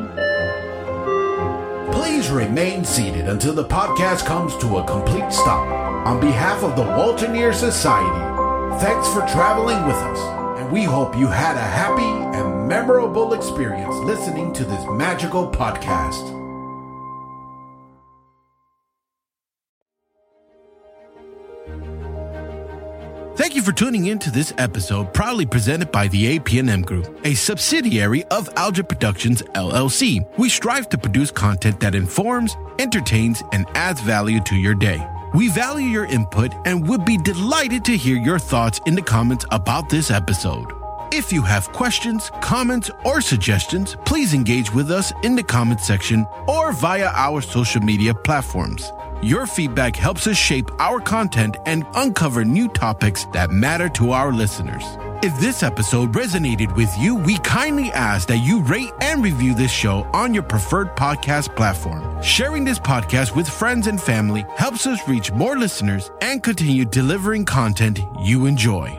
Please 1.93 2.31
remain 2.31 2.83
seated 2.83 3.29
until 3.29 3.53
the 3.53 3.69
podcast 3.69 4.25
comes 4.25 4.57
to 4.57 4.79
a 4.79 4.85
complete 4.87 5.31
stop. 5.31 5.69
On 6.07 6.21
behalf 6.21 6.63
of 6.63 6.75
the 6.75 6.85
Waltineer 6.85 7.53
Society, 7.53 8.81
thanks 8.83 9.09
for 9.09 9.21
traveling 9.29 9.85
with 9.85 9.97
us 9.97 10.45
and 10.65 10.73
we 10.73 10.85
hope 10.85 11.15
you 11.17 11.27
had 11.27 11.57
a 11.57 11.61
happy 11.61 12.14
memorable 12.69 13.35
experience 13.35 13.95
listening 13.97 14.53
to 14.55 14.65
this 14.65 14.85
magical 14.91 15.51
podcast. 15.51 16.43
Thank 23.37 23.57
you 23.57 23.63
for 23.63 23.73
tuning 23.73 24.07
in 24.07 24.21
to 24.21 24.31
this 24.31 24.55
episode, 24.59 25.13
proudly 25.13 25.45
presented 25.45 25.91
by 25.91 26.07
the 26.09 26.39
APNM 26.39 26.85
Group, 26.87 27.19
a 27.25 27.35
subsidiary 27.35 28.23
of 28.27 28.49
Algid 28.55 28.89
Productions 28.89 29.43
LLC. 29.55 30.25
We 30.39 30.49
strive 30.49 30.89
to 30.91 30.99
produce 30.99 31.33
content 31.33 31.81
that 31.81 31.97
informs, 31.97 32.57
entertains, 32.79 33.43
and 33.53 33.67
adds 33.75 34.01
value 34.01 34.41
to 34.45 34.55
your 34.55 34.75
day. 34.75 35.05
We 35.35 35.49
value 35.49 35.89
your 35.89 36.07
input 36.07 36.55
and 36.65 36.89
would 36.89 37.05
be 37.05 37.19
delighted 37.19 37.85
to 37.87 37.97
hear 37.97 38.17
your 38.17 38.39
thoughts 38.39 38.81
in 38.87 38.95
the 38.95 39.03
comments 39.03 39.45
about 39.51 39.89
this 39.89 40.13
episode. 40.13 40.84
If 41.17 41.33
you 41.33 41.43
have 41.43 41.71
questions, 41.71 42.29
comments, 42.41 42.91
or 43.05 43.21
suggestions, 43.21 43.97
please 44.05 44.35
engage 44.35 44.75
with 44.75 44.91
us 44.91 45.13
in 45.23 45.37
the 45.37 45.45
comment 45.45 45.81
section 45.81 46.27
or 46.49 46.73
via 46.73 47.07
our 47.15 47.41
social 47.41 47.81
media 47.81 48.13
platforms. 48.13 48.91
Your 49.23 49.47
feedback 49.47 49.95
helps 49.95 50.27
us 50.27 50.37
shape 50.37 50.69
our 50.81 50.99
content 50.99 51.57
and 51.67 51.87
uncover 51.95 52.45
new 52.45 52.67
topics 52.67 53.27
that 53.27 53.53
matter 53.53 53.89
to 53.91 54.11
our 54.11 54.33
listeners. 54.33 54.83
If 55.23 55.39
this 55.39 55.63
episode 55.63 56.15
resonated 56.15 56.75
with 56.75 56.93
you, 56.99 57.15
we 57.15 57.39
kindly 57.39 57.93
ask 57.93 58.27
that 58.27 58.39
you 58.39 58.61
rate 58.63 58.91
and 59.01 59.23
review 59.23 59.55
this 59.55 59.71
show 59.71 60.03
on 60.13 60.35
your 60.35 60.43
preferred 60.43 60.97
podcast 60.97 61.55
platform. 61.55 62.21
Sharing 62.25 62.65
this 62.65 62.81
podcast 62.81 63.37
with 63.37 63.49
friends 63.49 63.87
and 63.87 64.03
family 64.03 64.45
helps 64.57 64.85
us 64.89 65.07
reach 65.07 65.31
more 65.31 65.57
listeners 65.57 66.11
and 66.23 66.43
continue 66.43 66.85
delivering 66.85 67.45
content 67.45 68.01
you 68.21 68.47
enjoy. 68.47 68.99